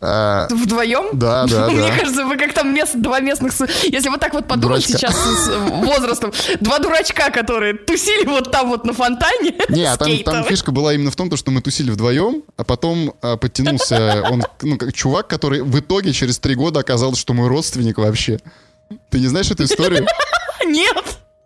[0.00, 1.18] А, Вдвоем?
[1.18, 3.52] Да, да, Мне кажется, вы как там мест, два местных...
[3.84, 4.98] Если вот так вот подумать Дурачка.
[4.98, 9.54] сейчас с возрастом, два дурачка, которые тусили вот там вот на фонтане.
[9.68, 13.14] Не, а там, там фишка была именно в том, что мы тусили вдвоем, а потом
[13.22, 17.48] а, подтянулся он, ну, как чувак, который в итоге через три года оказался, что мой
[17.48, 18.38] родственник вообще.
[19.10, 20.06] Ты не знаешь эту историю?
[20.66, 21.04] Нет.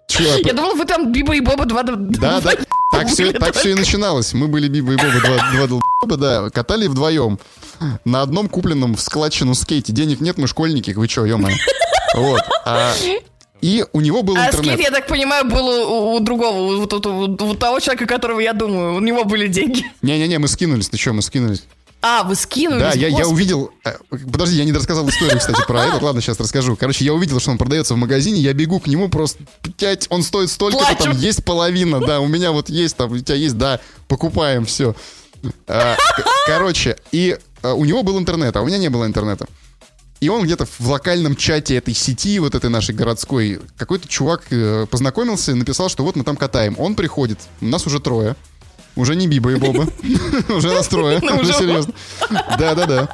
[0.09, 1.83] Чё, Я думал, вы там Биба и Боба два...
[1.85, 2.53] Да, да,
[2.91, 4.33] так все, так все и начиналось.
[4.33, 7.39] Мы были Биба и Боба два, два долбоба, да, катали вдвоем
[8.05, 9.93] на одном купленном в складчину скейте.
[9.93, 11.39] Денег нет, мы школьники, вы чё, ё
[12.15, 12.43] Вот.
[12.65, 12.93] А,
[13.61, 14.75] и у него был а интернет.
[14.75, 18.41] скейт, я так понимаю, был у, у другого, у, у, у, у того человека, которого
[18.41, 19.85] я думаю, у него были деньги.
[20.03, 21.65] Не-не-не, мы скинулись, ты что, мы скинулись.
[22.03, 22.81] А, вы скинулись?
[22.81, 23.71] Да, я, я увидел...
[23.85, 26.05] Э, подожди, я не рассказал историю, кстати, про это.
[26.05, 26.77] Ладно, сейчас расскажу.
[26.77, 29.45] Короче, я увидел, что он продается в магазине, я бегу к нему просто...
[29.77, 33.35] Пять, он стоит столько-то, там есть половина, да, у меня вот есть, там, у тебя
[33.35, 34.95] есть, да, покупаем, все.
[35.67, 35.97] А,
[36.47, 39.47] короче, и а, у него был интернет, а у меня не было интернета.
[40.21, 44.87] И он где-то в локальном чате этой сети, вот этой нашей городской, какой-то чувак э,
[44.91, 46.77] познакомился и написал, что вот мы там катаем.
[46.79, 48.37] Он приходит, у нас уже трое.
[48.97, 49.89] Уже не Биба и Боба.
[50.49, 51.21] Уже настроя.
[51.23, 51.95] Ну, уже серьезно.
[52.59, 53.09] Да-да-да.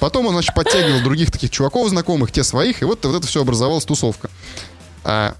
[0.00, 3.42] Потом он, значит, подтягивал других таких чуваков знакомых, те своих, и вот, вот это все
[3.42, 4.30] образовалась тусовка.
[5.04, 5.34] А,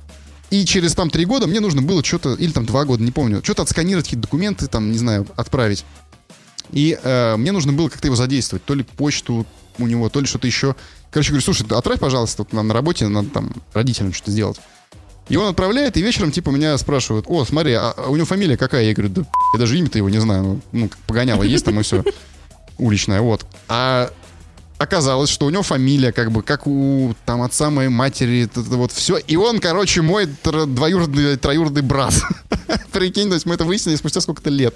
[0.51, 3.43] и через там три года мне нужно было что-то, или там два года, не помню,
[3.43, 5.85] что-то отсканировать, какие-то документы, там, не знаю, отправить.
[6.73, 8.65] И э, мне нужно было как-то его задействовать.
[8.65, 9.47] То ли почту
[9.79, 10.75] у него, то ли что-то еще.
[11.11, 14.61] Короче, говорю, слушай, отправь, пожалуйста, вот нам на работе, надо там родителям что-то сделать.
[15.29, 18.57] И он отправляет, и вечером, типа, меня спрашивают, о, смотри, а, а у него фамилия
[18.57, 18.85] какая?
[18.85, 19.23] Я говорю, да
[19.55, 22.05] я даже имя-то его не знаю, ну, ну погоняло есть там и все.
[22.79, 23.45] Уличная, вот.
[23.69, 24.11] А
[24.79, 28.77] оказалось, что у него фамилия, как бы, как у там отца моей матери, это, это
[28.77, 29.17] вот все.
[29.17, 32.15] И он, короче, мой тр- двоюродный, троюродный брат.
[32.93, 34.75] Прикинь, то есть мы это выяснили спустя сколько-то лет.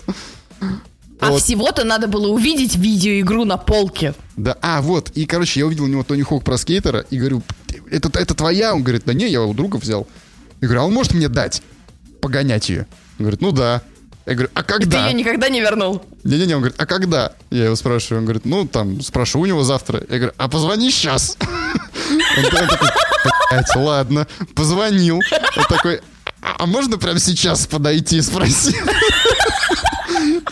[1.20, 1.42] А вот.
[1.42, 4.14] всего-то надо было увидеть видеоигру на полке.
[4.36, 5.10] Да, а, вот.
[5.10, 7.42] И, короче, я увидел у него Тони Хоук про скейтера и говорю,
[7.90, 8.74] это, это твоя?
[8.74, 10.08] Он говорит, да не, я у друга взял.
[10.60, 11.62] Я говорю, а он может мне дать
[12.20, 12.86] погонять ее?
[13.18, 13.82] Он говорит, ну да.
[14.26, 15.04] Я говорю, а когда?
[15.04, 16.04] Ты ее никогда не вернул?
[16.24, 17.32] Не-не-не, он говорит, а когда?
[17.50, 20.02] Я его спрашиваю, он говорит, ну там, спрошу у него завтра.
[20.08, 21.36] Я говорю, а позвони сейчас.
[22.36, 25.20] Он такой, ладно, позвонил.
[25.56, 26.00] Он такой,
[26.40, 28.76] а можно прямо сейчас подойти и спросить?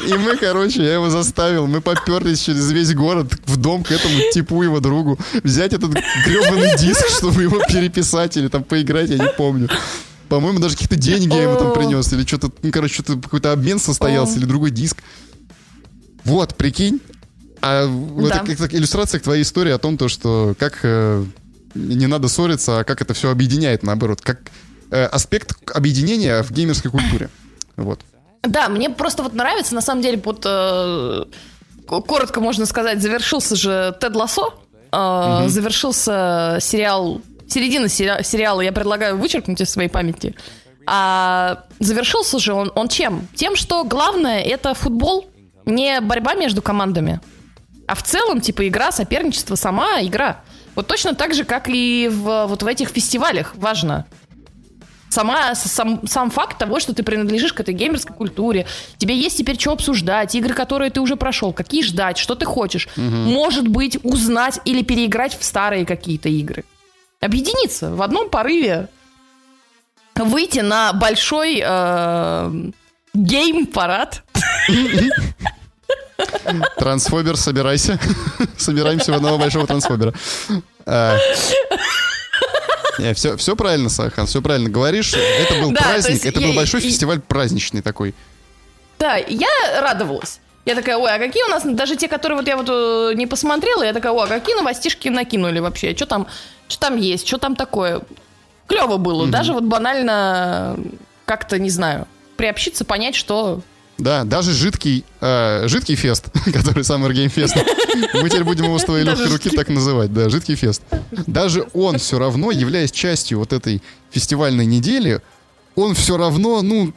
[0.07, 4.19] И мы, короче, я его заставил, мы поперлись через весь город в дом к этому
[4.33, 5.91] типу его другу, взять этот
[6.27, 9.69] гребаный диск, чтобы его переписать или там поиграть, я не помню.
[10.29, 13.79] По-моему, даже какие-то деньги я ему там принес, или что-то, ну, короче, что-то какой-то обмен
[13.79, 14.99] состоялся, или другой диск.
[16.25, 17.01] Вот, прикинь.
[17.61, 18.45] А да.
[18.47, 21.25] это, это иллюстрация к твоей истории о том, то, что как э,
[21.75, 24.21] не надо ссориться, а как это все объединяет, наоборот.
[24.21, 24.41] Как
[24.91, 27.31] э, аспект объединения в геймерской культуре.
[27.77, 28.01] Вот.
[28.43, 31.25] Да, мне просто вот нравится, на самом деле, вот э,
[31.87, 34.55] коротко можно сказать, завершился же Тед Лассо,
[34.93, 35.49] э, угу.
[35.49, 40.35] завершился сериал, середина сери- сериала, я предлагаю вычеркнуть из своей памяти.
[40.87, 43.29] А завершился же он, он чем?
[43.35, 45.29] Тем, что главное это футбол,
[45.67, 47.21] не борьба между командами,
[47.87, 50.43] а в целом, типа, игра, соперничество, сама игра.
[50.75, 54.07] Вот точно так же, как и в, вот в этих фестивалях важно.
[55.11, 58.67] Сама, сам, сам факт того, что ты принадлежишь к этой геймерской культуре,
[58.99, 62.89] тебе есть теперь что обсуждать, игры, которые ты уже прошел, какие ждать, что ты хочешь.
[62.97, 63.03] Угу.
[63.05, 66.65] Может быть, узнать или переиграть в старые какие-то игры.
[67.21, 68.89] Объединиться в одном порыве.
[70.15, 72.71] Выйти на большой э,
[73.15, 74.25] гейм-парад.
[76.77, 77.99] Трансфобер, собирайся.
[78.57, 80.13] Собираемся в одного большого трансфобера.
[82.99, 85.15] Не, все, все правильно, Сахан, все правильно говоришь.
[85.15, 88.15] Это был да, праздник, это я, был большой я, фестиваль праздничный такой.
[88.99, 89.49] Да, я
[89.81, 90.41] радовалась.
[90.65, 93.27] Я такая, ой, а какие у нас, даже те, которые вот я вот э, не
[93.27, 95.97] посмотрела, я такая, ой, а какие новостишки накинули вообще?
[95.97, 96.27] Что там,
[96.69, 98.03] что там есть, что там такое?
[98.67, 100.79] Клево было, mm даже вот банально
[101.25, 102.07] как-то, не знаю,
[102.37, 103.63] приобщиться, понять, что
[103.99, 107.57] да, даже жидкий, э, жидкий фест, который Summer Game Fest.
[108.15, 110.83] Мы теперь будем его с твоей легкой руки так называть, да, жидкий фест.
[111.27, 115.21] Даже он все равно, являясь частью вот этой фестивальной недели,
[115.75, 116.93] он все равно, ну,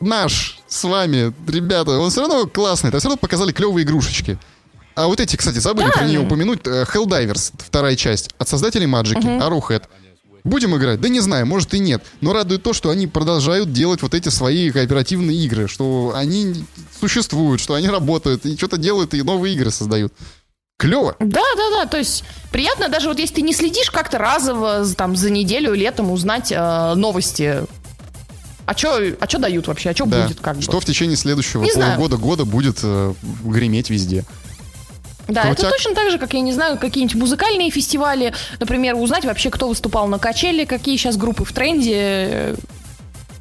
[0.00, 4.38] наш с вами, ребята, он все равно классный, это все равно показали клевые игрушечки.
[4.94, 5.92] А вот эти, кстати, забыли да.
[5.92, 6.66] про нее упомянуть.
[6.66, 9.28] Э, Helldivers, вторая часть, от создателей Маджики, угу.
[9.28, 9.84] Arrowhead.
[10.48, 11.00] Будем играть?
[11.00, 12.02] Да не знаю, может и нет.
[12.20, 16.64] Но радует то, что они продолжают делать вот эти свои кооперативные игры, что они
[16.98, 20.12] существуют, что они работают, и что-то делают, и новые игры создают.
[20.78, 21.16] Клево.
[21.18, 21.86] Да, да, да.
[21.86, 26.10] То есть приятно даже вот если ты не следишь как-то разово там за неделю летом
[26.10, 27.64] узнать э, новости.
[28.64, 29.90] А что а чё дают вообще?
[29.90, 30.24] А что да.
[30.24, 30.80] будет как Что бы?
[30.80, 33.12] в течение следующего полугода года будет э,
[33.44, 34.24] греметь везде?
[35.28, 35.58] Да, Крутяк.
[35.58, 38.32] это точно так же, как, я не знаю, какие-нибудь музыкальные фестивали.
[38.58, 42.56] Например, узнать вообще, кто выступал на качеле, какие сейчас группы в тренде,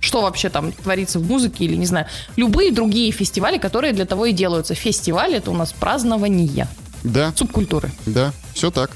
[0.02, 4.26] что вообще там творится в музыке или, не знаю, любые другие фестивали, которые для того
[4.26, 4.76] и делаются.
[4.76, 6.68] Фестиваль— это у нас празднование.
[7.04, 7.32] Да.
[7.36, 7.90] Субкультуры.
[8.06, 8.92] Да, все так.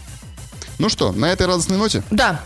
[0.77, 2.03] Ну что, на этой радостной ноте?
[2.11, 2.41] Да.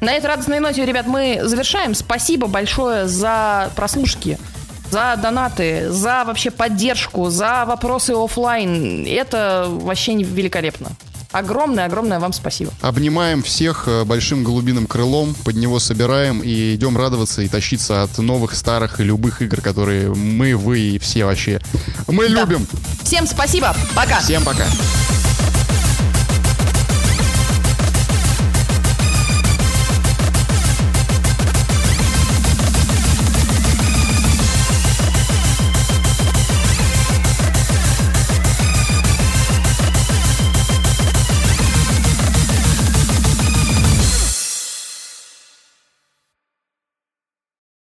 [0.00, 1.94] На этой радостной ноте, ребят, мы завершаем.
[1.94, 4.38] Спасибо большое за прослушки
[4.90, 9.06] за донаты, за вообще поддержку, за вопросы офлайн.
[9.06, 10.90] Это вообще великолепно.
[11.30, 12.72] Огромное-огромное вам спасибо.
[12.80, 18.16] Обнимаем всех э, большим голубиным крылом, под него собираем и идем радоваться и тащиться от
[18.16, 21.60] новых, старых и любых игр, которые мы, вы и все вообще
[22.06, 22.40] мы да.
[22.40, 22.66] любим.
[23.02, 23.76] Всем спасибо.
[23.94, 24.20] Пока.
[24.20, 24.64] Всем пока.